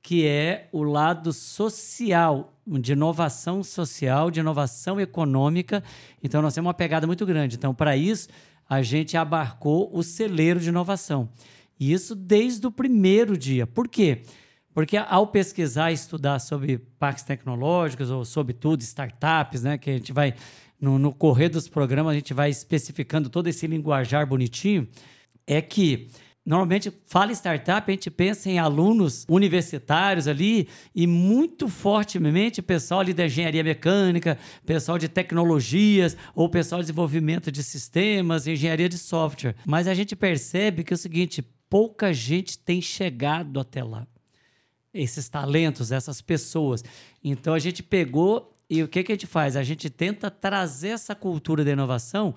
que 0.00 0.24
é 0.24 0.68
o 0.70 0.84
lado 0.84 1.32
social, 1.32 2.56
de 2.64 2.92
inovação 2.92 3.64
social, 3.64 4.30
de 4.30 4.38
inovação 4.38 5.00
econômica. 5.00 5.82
Então, 6.22 6.40
nós 6.40 6.54
temos 6.54 6.68
uma 6.68 6.74
pegada 6.74 7.06
muito 7.06 7.26
grande. 7.26 7.56
Então, 7.56 7.74
para 7.74 7.96
isso, 7.96 8.28
a 8.68 8.82
gente 8.82 9.16
abarcou 9.16 9.90
o 9.92 10.04
celeiro 10.04 10.60
de 10.60 10.68
inovação. 10.68 11.28
E 11.80 11.92
isso 11.92 12.14
desde 12.14 12.66
o 12.66 12.70
primeiro 12.70 13.36
dia. 13.36 13.66
Por 13.66 13.88
quê? 13.88 14.22
Porque 14.22 14.38
ao 15.08 15.26
pesquisar 15.26 15.90
e 15.90 15.94
estudar 15.94 16.38
sobre 16.38 16.78
parques 16.98 17.24
tecnológicos 17.24 18.10
ou 18.10 18.24
sobre 18.24 18.54
tudo, 18.54 18.80
startups, 18.82 19.62
né, 19.62 19.76
que 19.76 19.90
a 19.90 19.94
gente 19.94 20.12
vai 20.12 20.34
no, 20.80 20.98
no 20.98 21.12
correr 21.12 21.48
dos 21.48 21.68
programas 21.68 22.12
a 22.12 22.14
gente 22.14 22.32
vai 22.32 22.50
especificando 22.50 23.28
todo 23.28 23.48
esse 23.48 23.66
linguajar 23.66 24.26
bonitinho, 24.26 24.88
é 25.46 25.60
que 25.60 26.08
Normalmente, 26.48 26.90
fala 27.04 27.30
startup, 27.32 27.90
a 27.90 27.94
gente 27.94 28.10
pensa 28.10 28.48
em 28.48 28.58
alunos 28.58 29.26
universitários 29.28 30.26
ali 30.26 30.66
e 30.94 31.06
muito 31.06 31.68
fortemente 31.68 32.62
pessoal 32.62 33.00
ali 33.00 33.12
da 33.12 33.26
engenharia 33.26 33.62
mecânica, 33.62 34.38
pessoal 34.64 34.96
de 34.96 35.10
tecnologias 35.10 36.16
ou 36.34 36.48
pessoal 36.48 36.80
de 36.80 36.86
desenvolvimento 36.86 37.52
de 37.52 37.62
sistemas, 37.62 38.46
engenharia 38.46 38.88
de 38.88 38.96
software. 38.96 39.56
Mas 39.66 39.86
a 39.86 39.92
gente 39.92 40.16
percebe 40.16 40.84
que 40.84 40.94
é 40.94 40.96
o 40.96 40.98
seguinte, 40.98 41.42
pouca 41.68 42.14
gente 42.14 42.58
tem 42.58 42.80
chegado 42.80 43.60
até 43.60 43.84
lá. 43.84 44.06
Esses 45.00 45.28
talentos, 45.28 45.92
essas 45.92 46.20
pessoas. 46.20 46.82
Então 47.22 47.54
a 47.54 47.58
gente 47.58 47.82
pegou 47.82 48.54
e 48.70 48.82
o 48.82 48.88
que, 48.88 49.02
que 49.02 49.12
a 49.12 49.14
gente 49.14 49.26
faz? 49.26 49.56
A 49.56 49.62
gente 49.62 49.88
tenta 49.88 50.30
trazer 50.30 50.88
essa 50.88 51.14
cultura 51.14 51.64
da 51.64 51.70
inovação 51.70 52.34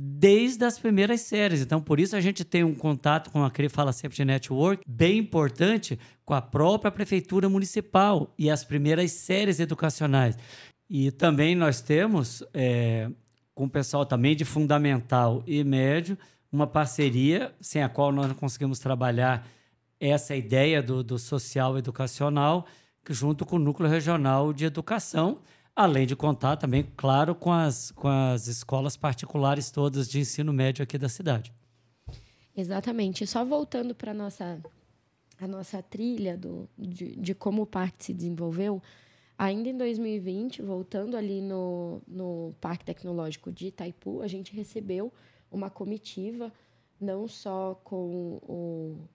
desde 0.00 0.64
as 0.64 0.78
primeiras 0.78 1.22
séries. 1.22 1.60
Então, 1.60 1.80
por 1.80 1.98
isso 1.98 2.14
a 2.14 2.20
gente 2.20 2.44
tem 2.44 2.62
um 2.62 2.74
contato 2.74 3.30
com 3.30 3.44
a 3.44 3.50
que 3.50 3.68
fala 3.68 3.92
sempre 3.92 4.16
de 4.16 4.24
network 4.24 4.84
bem 4.86 5.18
importante 5.18 5.98
com 6.24 6.34
a 6.34 6.42
própria 6.42 6.90
prefeitura 6.90 7.48
municipal 7.48 8.32
e 8.38 8.50
as 8.50 8.64
primeiras 8.64 9.10
séries 9.12 9.58
educacionais. 9.58 10.36
E 10.88 11.10
também 11.10 11.54
nós 11.54 11.80
temos, 11.80 12.44
é, 12.54 13.10
com 13.54 13.64
o 13.64 13.70
pessoal 13.70 14.06
também 14.06 14.36
de 14.36 14.44
fundamental 14.44 15.42
e 15.46 15.62
médio, 15.64 16.16
uma 16.50 16.66
parceria 16.66 17.52
sem 17.60 17.82
a 17.82 17.88
qual 17.88 18.12
nós 18.12 18.28
não 18.28 18.34
conseguimos 18.34 18.78
trabalhar 18.78 19.46
essa 20.00 20.34
ideia 20.34 20.82
do, 20.82 21.02
do 21.02 21.18
social 21.18 21.76
educacional, 21.78 22.66
junto 23.08 23.44
com 23.44 23.56
o 23.56 23.58
Núcleo 23.58 23.88
Regional 23.88 24.52
de 24.52 24.64
Educação, 24.64 25.40
Além 25.78 26.08
de 26.08 26.16
contar 26.16 26.56
também, 26.56 26.84
claro, 26.96 27.36
com 27.36 27.52
as, 27.52 27.92
com 27.92 28.08
as 28.08 28.48
escolas 28.48 28.96
particulares 28.96 29.70
todas 29.70 30.08
de 30.08 30.18
ensino 30.18 30.52
médio 30.52 30.82
aqui 30.82 30.98
da 30.98 31.08
cidade. 31.08 31.52
Exatamente. 32.56 33.24
Só 33.28 33.44
voltando 33.44 33.94
para 33.94 34.10
a 34.10 34.14
nossa, 34.14 34.60
a 35.38 35.46
nossa 35.46 35.80
trilha 35.80 36.36
do, 36.36 36.68
de, 36.76 37.14
de 37.14 37.32
como 37.32 37.62
o 37.62 37.66
parque 37.66 38.06
se 38.06 38.12
desenvolveu, 38.12 38.82
ainda 39.38 39.68
em 39.68 39.78
2020, 39.78 40.62
voltando 40.62 41.16
ali 41.16 41.40
no, 41.40 42.02
no 42.08 42.52
Parque 42.60 42.84
Tecnológico 42.84 43.52
de 43.52 43.68
Itaipu, 43.68 44.20
a 44.20 44.26
gente 44.26 44.52
recebeu 44.52 45.12
uma 45.48 45.70
comitiva, 45.70 46.52
não 47.00 47.28
só 47.28 47.80
com 47.84 48.40
o 48.42 49.08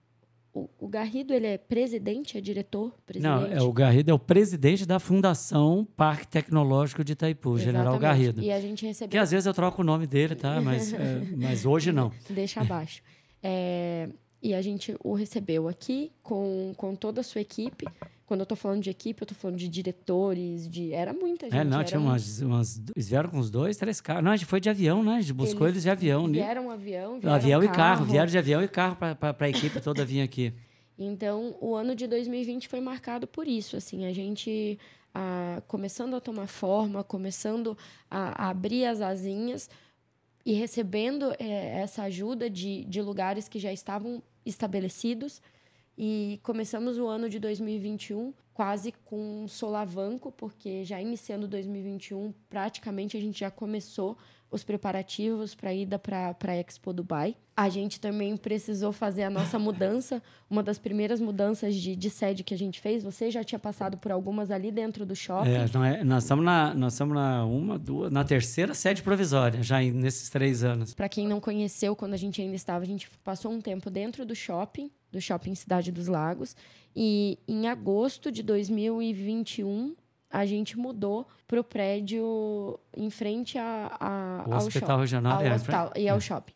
o, 0.54 0.70
o 0.78 0.88
Garrido 0.88 1.34
ele 1.34 1.48
é 1.48 1.58
presidente, 1.58 2.38
é 2.38 2.40
diretor? 2.40 2.94
Presidente? 3.04 3.28
Não, 3.28 3.44
é, 3.44 3.60
o 3.60 3.72
Garrido 3.72 4.10
é 4.12 4.14
o 4.14 4.18
presidente 4.18 4.86
da 4.86 5.00
Fundação 5.00 5.86
Parque 5.96 6.28
Tecnológico 6.28 7.02
de 7.02 7.12
Itaipu, 7.12 7.56
Exatamente. 7.56 7.64
General 7.64 7.98
Garrido. 7.98 8.40
E 8.40 8.52
a 8.52 8.60
gente 8.60 8.86
recebeu. 8.86 9.10
Que 9.10 9.18
às 9.18 9.32
vezes 9.32 9.46
eu 9.46 9.52
troco 9.52 9.82
o 9.82 9.84
nome 9.84 10.06
dele, 10.06 10.36
tá? 10.36 10.60
Mas, 10.60 10.92
é, 10.92 11.22
mas 11.36 11.66
hoje 11.66 11.90
não. 11.90 12.12
Deixa 12.30 12.60
abaixo. 12.60 13.02
É, 13.42 14.08
e 14.40 14.54
a 14.54 14.62
gente 14.62 14.94
o 15.02 15.14
recebeu 15.14 15.66
aqui 15.66 16.12
com, 16.22 16.72
com 16.76 16.94
toda 16.94 17.20
a 17.20 17.24
sua 17.24 17.40
equipe. 17.40 17.86
Quando 18.26 18.40
eu 18.40 18.44
estou 18.44 18.56
falando 18.56 18.82
de 18.82 18.88
equipe, 18.88 19.22
eu 19.22 19.24
estou 19.24 19.36
falando 19.36 19.58
de 19.58 19.68
diretores, 19.68 20.68
de. 20.68 20.92
Era 20.92 21.12
muita 21.12 21.46
é, 21.46 21.50
gente. 21.50 21.60
É, 21.60 21.64
não, 21.64 21.84
tinha 21.84 22.00
umas, 22.00 22.40
umas. 22.40 22.80
Eles 22.96 23.08
vieram 23.08 23.28
com 23.28 23.38
uns 23.38 23.50
dois, 23.50 23.76
três 23.76 24.00
carros. 24.00 24.24
Não, 24.24 24.32
a 24.32 24.36
gente 24.36 24.46
foi 24.46 24.60
de 24.60 24.70
avião, 24.70 25.02
né? 25.02 25.16
A 25.16 25.20
gente 25.20 25.34
buscou 25.34 25.66
eles, 25.66 25.74
eles 25.74 25.82
de 25.82 25.90
avião. 25.90 26.26
Né? 26.26 26.34
Vieram 26.34 26.70
avião, 26.70 27.20
vieram 27.20 27.34
Avião 27.34 27.60
carro. 27.60 27.72
e 27.72 27.76
carro, 27.76 28.04
vieram 28.06 28.30
de 28.30 28.38
avião 28.38 28.62
e 28.62 28.68
carro 28.68 28.96
para 28.96 29.36
a 29.38 29.48
equipe 29.48 29.80
toda 29.80 30.04
vir 30.04 30.22
aqui. 30.22 30.54
Então, 30.98 31.56
o 31.60 31.74
ano 31.74 31.94
de 31.94 32.06
2020 32.06 32.68
foi 32.68 32.80
marcado 32.80 33.26
por 33.26 33.46
isso. 33.46 33.76
Assim, 33.76 34.06
a 34.06 34.12
gente 34.12 34.78
a, 35.14 35.62
começando 35.68 36.14
a 36.16 36.20
tomar 36.20 36.46
forma, 36.46 37.04
começando 37.04 37.76
a, 38.10 38.46
a 38.46 38.50
abrir 38.50 38.86
as 38.86 39.00
asinhas 39.00 39.68
e 40.44 40.52
recebendo 40.54 41.32
é, 41.38 41.80
essa 41.80 42.02
ajuda 42.02 42.50
de, 42.50 42.84
de 42.84 43.00
lugares 43.00 43.48
que 43.48 43.58
já 43.58 43.72
estavam 43.72 44.22
estabelecidos 44.44 45.40
e 45.96 46.40
começamos 46.42 46.98
o 46.98 47.06
ano 47.06 47.28
de 47.28 47.38
2021 47.38 48.32
quase 48.54 48.92
com 49.04 49.44
um 49.44 49.48
solavanco, 49.48 50.30
porque 50.30 50.84
já 50.84 51.00
iniciando 51.00 51.48
2021, 51.48 52.32
praticamente 52.48 53.16
a 53.16 53.20
gente 53.20 53.40
já 53.40 53.50
começou 53.50 54.16
os 54.54 54.62
preparativos 54.62 55.52
para 55.54 55.70
a 55.70 55.74
ida 55.74 55.98
para 55.98 56.36
a 56.40 56.56
Expo 56.56 56.92
Dubai. 56.92 57.36
A 57.56 57.68
gente 57.68 58.00
também 58.00 58.36
precisou 58.36 58.92
fazer 58.92 59.24
a 59.24 59.30
nossa 59.30 59.58
mudança, 59.58 60.22
uma 60.48 60.62
das 60.62 60.78
primeiras 60.78 61.20
mudanças 61.20 61.74
de, 61.74 61.96
de 61.96 62.10
sede 62.10 62.44
que 62.44 62.54
a 62.54 62.56
gente 62.58 62.80
fez. 62.80 63.02
Você 63.02 63.30
já 63.30 63.42
tinha 63.42 63.58
passado 63.58 63.98
por 63.98 64.12
algumas 64.12 64.52
ali 64.52 64.70
dentro 64.70 65.04
do 65.04 65.16
shopping? 65.16 65.50
É, 65.50 66.00
é, 66.00 66.04
nós 66.04 66.22
estamos 66.22 66.44
na, 66.44 66.72
nós 66.72 66.92
estamos 66.92 67.14
na 67.14 67.44
uma, 67.44 67.76
duas, 67.76 68.12
na 68.12 68.22
terceira 68.22 68.74
sede 68.74 69.02
provisória 69.02 69.62
já 69.62 69.80
nesses 69.80 70.30
três 70.30 70.62
anos. 70.62 70.94
Para 70.94 71.08
quem 71.08 71.26
não 71.26 71.40
conheceu, 71.40 71.96
quando 71.96 72.14
a 72.14 72.18
gente 72.18 72.40
ainda 72.40 72.54
estava, 72.54 72.84
a 72.84 72.86
gente 72.86 73.10
passou 73.24 73.50
um 73.50 73.60
tempo 73.60 73.90
dentro 73.90 74.24
do 74.24 74.36
shopping, 74.36 74.90
do 75.14 75.20
shopping 75.20 75.54
Cidade 75.54 75.90
dos 75.90 76.08
Lagos, 76.08 76.56
e 76.94 77.38
em 77.48 77.68
agosto 77.68 78.30
de 78.30 78.42
2021 78.42 79.94
a 80.30 80.44
gente 80.44 80.76
mudou 80.76 81.26
para 81.46 81.60
o 81.60 81.64
prédio 81.64 82.78
em 82.96 83.08
frente 83.08 83.56
a, 83.56 83.96
a, 84.00 84.42
ao 84.42 84.58
Hospital 84.58 84.88
shopping, 84.88 85.00
Regional 85.00 85.38
ao 85.38 85.44
é, 85.44 85.54
hospital, 85.54 85.92
e 85.96 86.08
ao 86.08 86.18
é. 86.18 86.20
shopping. 86.20 86.54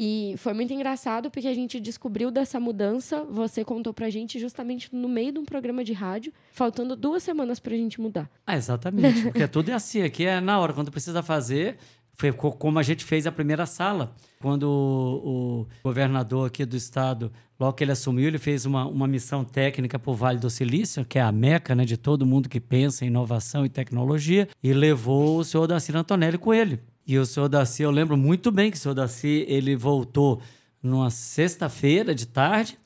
E 0.00 0.36
foi 0.38 0.52
muito 0.52 0.72
engraçado 0.72 1.28
porque 1.28 1.48
a 1.48 1.54
gente 1.54 1.80
descobriu 1.80 2.30
dessa 2.30 2.60
mudança, 2.60 3.24
você 3.24 3.64
contou 3.64 3.92
pra 3.92 4.08
gente 4.08 4.38
justamente 4.38 4.94
no 4.94 5.08
meio 5.08 5.32
de 5.32 5.40
um 5.40 5.44
programa 5.44 5.82
de 5.82 5.92
rádio, 5.92 6.32
faltando 6.52 6.94
duas 6.94 7.24
semanas 7.24 7.58
pra 7.58 7.74
gente 7.74 8.00
mudar. 8.00 8.30
Ah, 8.46 8.56
exatamente. 8.56 9.22
Porque 9.32 9.48
tudo 9.48 9.70
é 9.70 9.74
assim, 9.74 10.02
aqui 10.02 10.24
é 10.24 10.40
na 10.40 10.60
hora, 10.60 10.72
quando 10.72 10.92
precisa 10.92 11.20
fazer, 11.20 11.78
foi 12.18 12.32
como 12.32 12.80
a 12.80 12.82
gente 12.82 13.04
fez 13.04 13.26
a 13.28 13.32
primeira 13.32 13.64
sala. 13.64 14.12
Quando 14.40 14.64
o, 14.64 15.66
governador 15.84 16.48
aqui 16.48 16.64
do 16.64 16.76
estado, 16.76 17.30
logo 17.58 17.74
que 17.74 17.84
ele 17.84 17.92
assumiu, 17.92 18.26
ele 18.26 18.38
fez 18.38 18.66
uma, 18.66 18.86
uma 18.86 19.06
missão 19.06 19.44
técnica 19.44 19.98
para 19.98 20.10
o 20.10 20.14
Vale 20.14 20.38
do 20.38 20.50
Silício, 20.50 21.04
que 21.04 21.18
é 21.18 21.22
a 21.22 21.30
meca 21.30 21.76
né, 21.76 21.84
de 21.84 21.96
todo 21.96 22.26
mundo 22.26 22.48
que 22.48 22.60
pensa 22.60 23.04
em 23.04 23.08
inovação 23.08 23.64
e 23.64 23.68
tecnologia, 23.68 24.48
e 24.62 24.72
levou 24.72 25.38
o 25.38 25.44
senhor 25.44 25.66
Daci 25.68 25.96
Antonelli 25.96 26.38
com 26.38 26.52
ele. 26.52 26.80
E 27.06 27.16
o 27.18 27.24
senhor 27.24 27.48
Daci, 27.48 27.84
eu 27.84 27.90
lembro 27.90 28.16
muito 28.16 28.50
bem 28.50 28.70
que 28.70 28.76
o 28.76 28.80
senhor 28.80 28.94
Daci, 28.94 29.44
ele 29.48 29.76
voltou 29.76 30.42
numa 30.82 31.10
sexta-feira 31.10 32.14
de 32.14 32.26
tarde, 32.26 32.76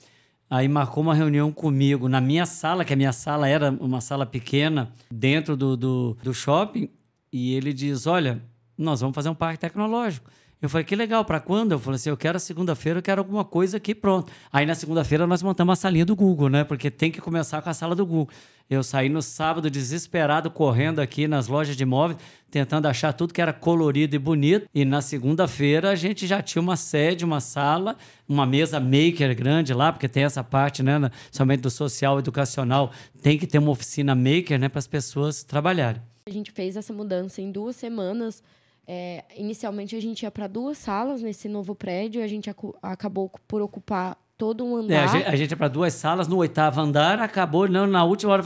aí 0.48 0.68
marcou 0.68 1.02
uma 1.02 1.14
reunião 1.14 1.50
comigo 1.50 2.06
na 2.06 2.20
minha 2.20 2.44
sala, 2.44 2.84
que 2.84 2.92
a 2.92 2.96
minha 2.96 3.12
sala 3.12 3.48
era 3.48 3.70
uma 3.70 4.02
sala 4.02 4.26
pequena, 4.26 4.92
dentro 5.10 5.56
do, 5.56 5.74
do, 5.74 6.18
do 6.22 6.34
shopping, 6.34 6.90
e 7.32 7.54
ele 7.54 7.72
diz, 7.72 8.06
olha 8.06 8.42
nós 8.76 9.00
vamos 9.00 9.14
fazer 9.14 9.28
um 9.28 9.34
parque 9.34 9.58
tecnológico. 9.58 10.30
Eu 10.62 10.68
falei, 10.68 10.84
que 10.84 10.94
legal, 10.94 11.24
para 11.24 11.40
quando? 11.40 11.72
Eu 11.72 11.78
falei 11.80 11.96
assim, 11.96 12.10
eu 12.10 12.16
quero 12.16 12.38
segunda-feira, 12.38 13.00
eu 13.00 13.02
quero 13.02 13.20
alguma 13.20 13.44
coisa 13.44 13.78
aqui, 13.78 13.96
pronto. 13.96 14.30
Aí 14.52 14.64
na 14.64 14.76
segunda-feira 14.76 15.26
nós 15.26 15.42
montamos 15.42 15.72
a 15.72 15.76
salinha 15.76 16.06
do 16.06 16.14
Google, 16.14 16.48
né? 16.48 16.62
Porque 16.62 16.88
tem 16.88 17.10
que 17.10 17.20
começar 17.20 17.60
com 17.60 17.68
a 17.68 17.74
sala 17.74 17.96
do 17.96 18.06
Google. 18.06 18.28
Eu 18.70 18.84
saí 18.84 19.08
no 19.08 19.20
sábado 19.20 19.68
desesperado, 19.68 20.52
correndo 20.52 21.00
aqui 21.00 21.26
nas 21.26 21.48
lojas 21.48 21.76
de 21.76 21.82
imóveis, 21.82 22.16
tentando 22.48 22.86
achar 22.86 23.12
tudo 23.12 23.34
que 23.34 23.42
era 23.42 23.52
colorido 23.52 24.14
e 24.14 24.20
bonito. 24.20 24.68
E 24.72 24.84
na 24.84 25.02
segunda-feira 25.02 25.90
a 25.90 25.96
gente 25.96 26.28
já 26.28 26.40
tinha 26.40 26.62
uma 26.62 26.76
sede, 26.76 27.24
uma 27.24 27.40
sala, 27.40 27.96
uma 28.28 28.46
mesa 28.46 28.78
maker 28.78 29.34
grande 29.34 29.74
lá, 29.74 29.90
porque 29.92 30.08
tem 30.08 30.22
essa 30.22 30.44
parte, 30.44 30.80
né? 30.80 31.10
Somente 31.32 31.62
do 31.62 31.70
social 31.70 32.20
educacional, 32.20 32.92
tem 33.20 33.36
que 33.36 33.48
ter 33.48 33.58
uma 33.58 33.72
oficina 33.72 34.14
maker, 34.14 34.60
né? 34.60 34.68
Para 34.68 34.78
as 34.78 34.86
pessoas 34.86 35.42
trabalharem. 35.42 36.00
A 36.24 36.30
gente 36.30 36.52
fez 36.52 36.76
essa 36.76 36.92
mudança 36.92 37.42
em 37.42 37.50
duas 37.50 37.74
semanas 37.74 38.44
é, 38.86 39.24
inicialmente 39.36 39.94
a 39.94 40.00
gente 40.00 40.22
ia 40.22 40.30
para 40.30 40.46
duas 40.46 40.78
salas 40.78 41.22
nesse 41.22 41.48
novo 41.48 41.74
prédio, 41.74 42.22
a 42.22 42.26
gente 42.26 42.50
ac 42.50 42.58
acabou 42.82 43.30
por 43.46 43.62
ocupar 43.62 44.18
todo 44.36 44.64
um 44.64 44.76
andar. 44.76 44.94
É, 44.94 44.98
a 44.98 45.06
gente, 45.06 45.26
a 45.26 45.36
gente 45.36 45.50
ia 45.52 45.56
para 45.56 45.68
duas 45.68 45.94
salas 45.94 46.26
no 46.26 46.36
oitavo 46.38 46.80
andar, 46.80 47.20
acabou, 47.20 47.68
não, 47.68 47.86
na 47.86 48.04
última 48.04 48.32
hora 48.32 48.42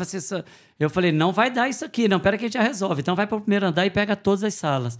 eu 0.79 0.91
falei, 0.91 1.11
não 1.11 1.33
vai 1.33 1.51
dar 1.51 1.69
isso 1.69 1.85
aqui, 1.85 2.07
não, 2.07 2.21
pera 2.21 2.37
que 2.37 2.45
a 2.45 2.49
gente 2.49 2.55
já 2.55 2.63
resolve. 2.63 3.01
Então 3.01 3.17
vai 3.17 3.27
para 3.27 3.39
o 3.39 3.41
primeiro 3.41 3.67
andar 3.67 3.87
e 3.87 3.91
pega 3.91 4.15
todas 4.15 4.45
as 4.45 4.55
salas. 4.55 4.99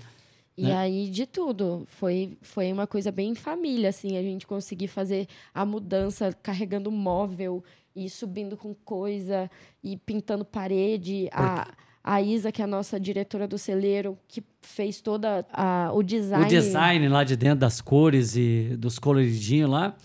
E 0.57 0.63
né? 0.63 0.75
aí, 0.75 1.11
de 1.11 1.27
tudo. 1.27 1.85
Foi, 1.87 2.39
foi 2.41 2.73
uma 2.73 2.87
coisa 2.87 3.13
bem 3.13 3.35
família, 3.35 3.91
assim, 3.91 4.17
a 4.17 4.23
gente 4.23 4.47
conseguir 4.47 4.89
fazer 4.89 5.29
a 5.53 5.67
mudança 5.67 6.33
carregando 6.43 6.91
móvel 6.91 7.63
e 7.95 8.09
subindo 8.09 8.57
com 8.57 8.75
coisa 8.75 9.51
e 9.85 9.99
pintando 9.99 10.47
parede. 10.47 11.29
Porque... 11.31 11.43
A 11.43 11.86
a 12.07 12.23
Isa, 12.23 12.53
que 12.53 12.63
é 12.63 12.65
a 12.65 12.69
nossa 12.69 13.01
diretora 13.01 13.49
do 13.49 13.59
celeiro, 13.59 14.17
que 14.29 14.41
fez 14.63 15.01
toda 15.01 15.45
a, 15.53 15.91
o 15.93 16.05
design. 16.05 16.45
O 16.45 16.49
design 16.49 17.09
lá 17.09 17.25
de 17.25 17.37
dentro 17.37 17.59
das 17.59 17.81
cores 17.81 18.37
e 18.37 18.77
dos 18.79 18.97
coloridinhos 18.97 19.69
lá. 19.69 19.97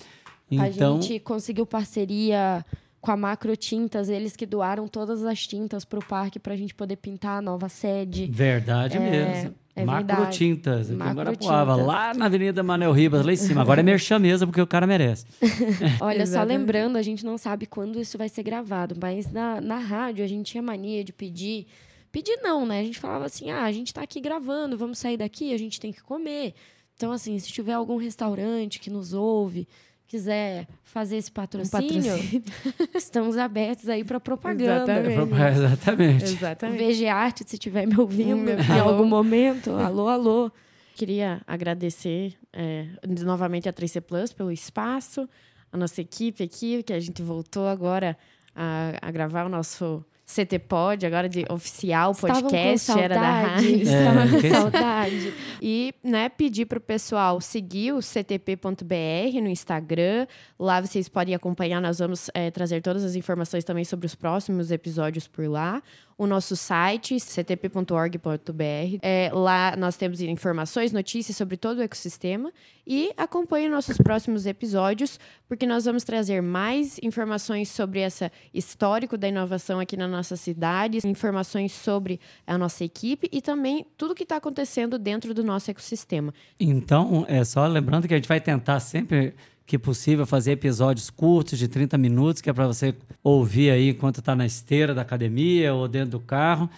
Então... 0.49 0.97
A 0.97 1.01
gente 1.01 1.19
conseguiu 1.19 1.63
parceria 1.63 2.65
com 2.99 3.11
a 3.11 3.17
Macro 3.17 3.55
Tintas, 3.55 4.09
eles 4.09 4.35
que 4.35 4.47
doaram 4.47 4.87
todas 4.87 5.23
as 5.23 5.45
tintas 5.45 5.85
para 5.85 5.99
o 5.99 6.05
parque 6.05 6.39
para 6.39 6.53
a 6.53 6.57
gente 6.57 6.73
poder 6.73 6.95
pintar 6.95 7.37
a 7.37 7.41
nova 7.41 7.69
sede. 7.69 8.27
Verdade 8.31 8.97
é, 8.97 8.99
mesmo. 8.99 9.55
É 9.75 9.85
Macro 9.85 10.07
verdade. 10.07 10.37
Tintas, 10.37 10.87
aqui 10.87 10.97
Macro 10.97 11.11
em 11.11 11.15
Guarapuava, 11.15 11.75
lá 11.75 12.13
na 12.15 12.25
Avenida 12.25 12.63
Manel 12.63 12.91
Ribas, 12.91 13.23
lá 13.23 13.31
em 13.31 13.37
cima. 13.37 13.61
Agora 13.61 13.79
é 13.79 13.83
merchan 13.83 14.17
mesmo, 14.17 14.47
porque 14.47 14.61
o 14.61 14.67
cara 14.67 14.87
merece. 14.87 15.25
Olha, 16.01 16.25
só 16.25 16.41
lembrando, 16.41 16.97
a 16.97 17.01
gente 17.03 17.23
não 17.23 17.37
sabe 17.37 17.67
quando 17.67 17.99
isso 17.99 18.17
vai 18.17 18.27
ser 18.27 18.41
gravado, 18.41 18.95
mas 18.99 19.31
na, 19.31 19.61
na 19.61 19.77
rádio 19.77 20.25
a 20.25 20.27
gente 20.27 20.51
tinha 20.51 20.63
mania 20.63 21.03
de 21.03 21.13
pedir 21.13 21.67
pedir 22.11 22.37
não, 22.41 22.65
né? 22.65 22.79
A 22.79 22.83
gente 22.83 22.99
falava 22.99 23.25
assim: 23.25 23.49
ah, 23.49 23.63
a 23.63 23.71
gente 23.71 23.93
tá 23.93 24.01
aqui 24.01 24.19
gravando, 24.19 24.77
vamos 24.77 24.99
sair 24.99 25.17
daqui, 25.17 25.53
a 25.53 25.57
gente 25.57 25.79
tem 25.79 25.91
que 25.91 26.01
comer. 26.01 26.53
Então, 26.95 27.11
assim, 27.11 27.37
se 27.39 27.51
tiver 27.51 27.73
algum 27.73 27.97
restaurante 27.97 28.79
que 28.79 28.89
nos 28.89 29.13
ouve, 29.13 29.67
quiser 30.07 30.67
fazer 30.83 31.15
esse 31.17 31.31
patrocínio, 31.31 32.13
um 32.13 32.17
patrocínio. 32.17 32.43
estamos 32.93 33.37
abertos 33.37 33.87
aí 33.87 34.03
para 34.03 34.19
propaganda. 34.19 34.99
Exatamente. 34.99 35.55
Exatamente. 35.55 36.23
Exatamente. 36.25 36.93
VG 36.93 37.07
Arte, 37.07 37.43
se 37.47 37.55
estiver 37.55 37.87
me 37.87 37.97
ouvindo 37.97 38.51
hum, 38.51 38.75
em 38.75 38.79
algum 38.79 39.05
momento, 39.05 39.71
alô, 39.71 40.09
alô. 40.09 40.51
Queria 40.95 41.41
agradecer 41.47 42.35
é, 42.51 42.87
novamente 43.23 43.67
a 43.69 43.73
3C 43.73 44.01
Plus 44.01 44.33
pelo 44.33 44.51
espaço, 44.51 45.27
a 45.71 45.77
nossa 45.77 46.01
equipe 46.01 46.43
aqui, 46.43 46.83
que 46.83 46.91
a 46.93 46.99
gente 46.99 47.23
voltou 47.23 47.65
agora 47.65 48.17
a, 48.53 48.91
a 49.01 49.09
gravar 49.09 49.45
o 49.45 49.49
nosso 49.49 50.05
CT 50.31 50.59
Pod, 50.59 51.05
agora 51.05 51.27
de 51.27 51.45
oficial 51.49 52.15
podcast, 52.15 52.91
era 52.91 53.15
da 53.15 53.41
rádio. 53.41 53.81
Estavam 53.81 54.29
com 54.29 54.47
é, 54.47 54.49
saudade. 54.49 55.33
E 55.61 55.93
né, 56.01 56.29
pedir 56.29 56.65
para 56.65 56.77
o 56.77 56.81
pessoal 56.81 57.41
seguir 57.41 57.91
o 57.91 57.99
ctp.br 57.99 59.41
no 59.41 59.49
Instagram. 59.49 60.25
Lá 60.57 60.79
vocês 60.79 61.09
podem 61.09 61.35
acompanhar, 61.35 61.81
nós 61.81 61.99
vamos 61.99 62.29
é, 62.33 62.49
trazer 62.49 62.81
todas 62.81 63.03
as 63.03 63.15
informações 63.15 63.65
também 63.65 63.83
sobre 63.83 64.05
os 64.05 64.15
próximos 64.15 64.71
episódios 64.71 65.27
por 65.27 65.47
lá 65.47 65.83
o 66.21 66.27
nosso 66.27 66.55
site, 66.55 67.17
ctp.org.br. 67.19 68.99
É, 69.01 69.31
lá 69.33 69.75
nós 69.75 69.97
temos 69.97 70.21
informações, 70.21 70.91
notícias 70.91 71.35
sobre 71.35 71.57
todo 71.57 71.79
o 71.79 71.81
ecossistema 71.81 72.53
e 72.85 73.11
acompanhe 73.17 73.67
nossos 73.67 73.97
próximos 73.97 74.45
episódios, 74.45 75.19
porque 75.47 75.65
nós 75.65 75.85
vamos 75.85 76.03
trazer 76.03 76.39
mais 76.39 76.99
informações 77.01 77.69
sobre 77.69 78.01
esse 78.01 78.31
histórico 78.53 79.17
da 79.17 79.29
inovação 79.29 79.79
aqui 79.79 79.97
na 79.97 80.07
nossa 80.07 80.35
cidade, 80.35 80.99
informações 81.05 81.71
sobre 81.71 82.19
a 82.45 82.55
nossa 82.55 82.83
equipe 82.83 83.27
e 83.31 83.41
também 83.41 83.83
tudo 83.97 84.13
que 84.13 84.21
está 84.21 84.35
acontecendo 84.35 84.99
dentro 84.99 85.33
do 85.33 85.43
nosso 85.43 85.71
ecossistema. 85.71 86.31
Então, 86.59 87.25
é 87.27 87.43
só 87.43 87.65
lembrando 87.65 88.07
que 88.07 88.13
a 88.13 88.17
gente 88.17 88.29
vai 88.29 88.39
tentar 88.39 88.79
sempre 88.79 89.33
que 89.65 89.77
possível 89.77 90.25
fazer 90.25 90.51
episódios 90.51 91.09
curtos 91.09 91.57
de 91.57 91.67
30 91.67 91.97
minutos, 91.97 92.41
que 92.41 92.49
é 92.49 92.53
para 92.53 92.67
você 92.67 92.93
ouvir 93.23 93.71
aí 93.71 93.89
enquanto 93.89 94.19
está 94.19 94.35
na 94.35 94.45
esteira 94.45 94.93
da 94.93 95.01
academia 95.01 95.73
ou 95.73 95.87
dentro 95.87 96.11
do 96.11 96.19
carro. 96.19 96.69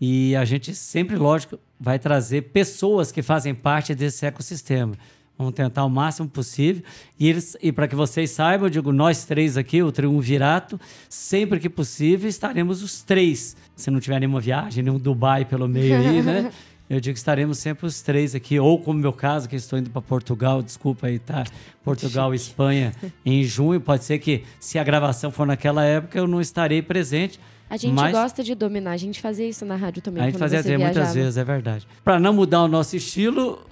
E 0.00 0.34
a 0.34 0.44
gente 0.44 0.74
sempre, 0.74 1.16
lógico, 1.16 1.58
vai 1.78 1.98
trazer 1.98 2.42
pessoas 2.50 3.12
que 3.12 3.22
fazem 3.22 3.54
parte 3.54 3.94
desse 3.94 4.26
ecossistema. 4.26 4.96
Vamos 5.38 5.54
tentar 5.54 5.84
o 5.84 5.88
máximo 5.88 6.28
possível. 6.28 6.82
E, 7.18 7.34
e 7.62 7.72
para 7.72 7.88
que 7.88 7.94
vocês 7.94 8.30
saibam, 8.30 8.66
eu 8.66 8.70
digo, 8.70 8.92
nós 8.92 9.24
três 9.24 9.56
aqui, 9.56 9.82
o 9.82 9.90
Triunvirato, 9.90 10.80
sempre 11.08 11.58
que 11.58 11.68
possível 11.68 12.28
estaremos 12.28 12.82
os 12.82 13.02
três. 13.02 13.56
Se 13.76 13.90
não 13.90 14.00
tiver 14.00 14.20
nenhuma 14.20 14.40
viagem, 14.40 14.82
nenhum 14.82 14.98
Dubai 14.98 15.44
pelo 15.44 15.68
meio 15.68 15.96
aí, 15.96 16.22
né? 16.22 16.52
Eu 16.92 17.00
digo 17.00 17.14
que 17.14 17.18
estaremos 17.18 17.56
sempre 17.56 17.86
os 17.86 18.02
três 18.02 18.34
aqui, 18.34 18.60
ou 18.60 18.78
como 18.78 18.98
meu 18.98 19.14
caso, 19.14 19.48
que 19.48 19.56
estou 19.56 19.78
indo 19.78 19.88
para 19.88 20.02
Portugal, 20.02 20.62
desculpa 20.62 21.06
aí, 21.06 21.18
tá? 21.18 21.42
Portugal 21.82 22.34
e 22.34 22.36
Espanha 22.36 22.92
em 23.24 23.42
junho. 23.42 23.80
Pode 23.80 24.04
ser 24.04 24.18
que, 24.18 24.44
se 24.60 24.78
a 24.78 24.84
gravação 24.84 25.30
for 25.30 25.46
naquela 25.46 25.82
época, 25.82 26.18
eu 26.18 26.26
não 26.26 26.38
estarei 26.38 26.82
presente. 26.82 27.40
A 27.70 27.78
gente 27.78 27.94
mas... 27.94 28.12
gosta 28.12 28.44
de 28.44 28.54
dominar, 28.54 28.90
a 28.90 28.98
gente 28.98 29.22
fazia 29.22 29.48
isso 29.48 29.64
na 29.64 29.74
rádio 29.74 30.02
também. 30.02 30.22
A 30.22 30.26
gente 30.26 30.38
fazia 30.38 30.58
dizer, 30.60 30.78
muitas 30.78 31.14
vezes, 31.14 31.38
é 31.38 31.44
verdade. 31.44 31.88
Para 32.04 32.20
não 32.20 32.34
mudar 32.34 32.62
o 32.62 32.68
nosso 32.68 32.94
estilo, 32.94 33.64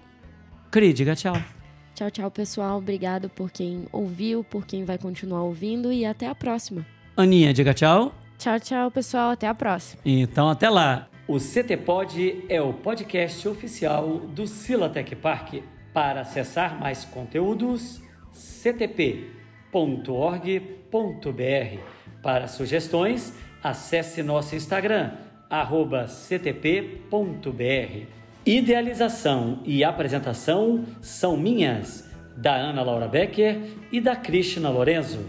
Cri, 0.71 0.95
diga 0.95 1.15
tchau. 1.15 1.37
Tchau, 1.95 2.11
tchau, 2.11 2.31
pessoal. 2.31 2.79
Obrigado 2.79 3.29
por 3.29 3.51
quem 3.51 3.85
ouviu, 3.93 4.43
por 4.43 4.65
quem 4.65 4.87
vai 4.87 4.97
continuar 4.97 5.43
ouvindo 5.43 5.93
e 5.93 6.07
até 6.07 6.27
a 6.27 6.35
próxima. 6.35 6.87
Aninha, 7.15 7.53
diga 7.53 7.75
tchau. 7.75 8.15
Tchau, 8.39 8.59
tchau, 8.59 8.91
pessoal. 8.91 9.33
Até 9.33 9.47
a 9.47 9.55
próxima. 9.55 10.01
Então, 10.07 10.49
até 10.49 10.71
lá. 10.71 11.10
O 11.31 11.39
CTPod 11.39 12.45
é 12.49 12.61
o 12.61 12.73
podcast 12.73 13.47
oficial 13.47 14.19
do 14.19 14.49
Silatec 14.49 15.15
Park. 15.15 15.63
Para 15.95 16.23
acessar 16.23 16.77
mais 16.77 17.05
conteúdos, 17.05 18.03
ctp.org.br. 18.33 19.31
Para 22.21 22.49
sugestões, 22.49 23.33
acesse 23.63 24.25
nosso 24.25 24.57
Instagram, 24.57 25.13
ctp.br. 26.09 26.99
Idealização 28.45 29.61
e 29.65 29.85
apresentação 29.85 30.85
são 31.01 31.37
minhas, 31.37 32.11
da 32.37 32.57
Ana 32.57 32.83
Laura 32.83 33.07
Becker 33.07 33.57
e 33.93 34.01
da 34.01 34.17
Cristina 34.17 34.69
Lorenzo. 34.69 35.25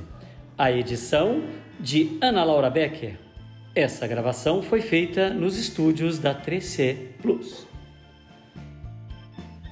A 0.58 0.72
edição 0.72 1.44
de 1.80 2.18
Ana 2.20 2.44
Laura 2.44 2.72
Becker. 2.72 3.31
Essa 3.74 4.06
gravação 4.06 4.62
foi 4.62 4.82
feita 4.82 5.30
nos 5.30 5.58
estúdios 5.58 6.20
da 6.20 6.36
3C 6.36 7.14
Plus. 7.22 7.66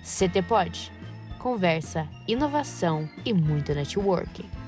CT 0.01 0.41
Pod. 0.43 0.91
Conversa, 1.37 2.07
inovação 2.25 3.09
e 3.25 3.33
muito 3.33 3.73
networking. 3.73 4.58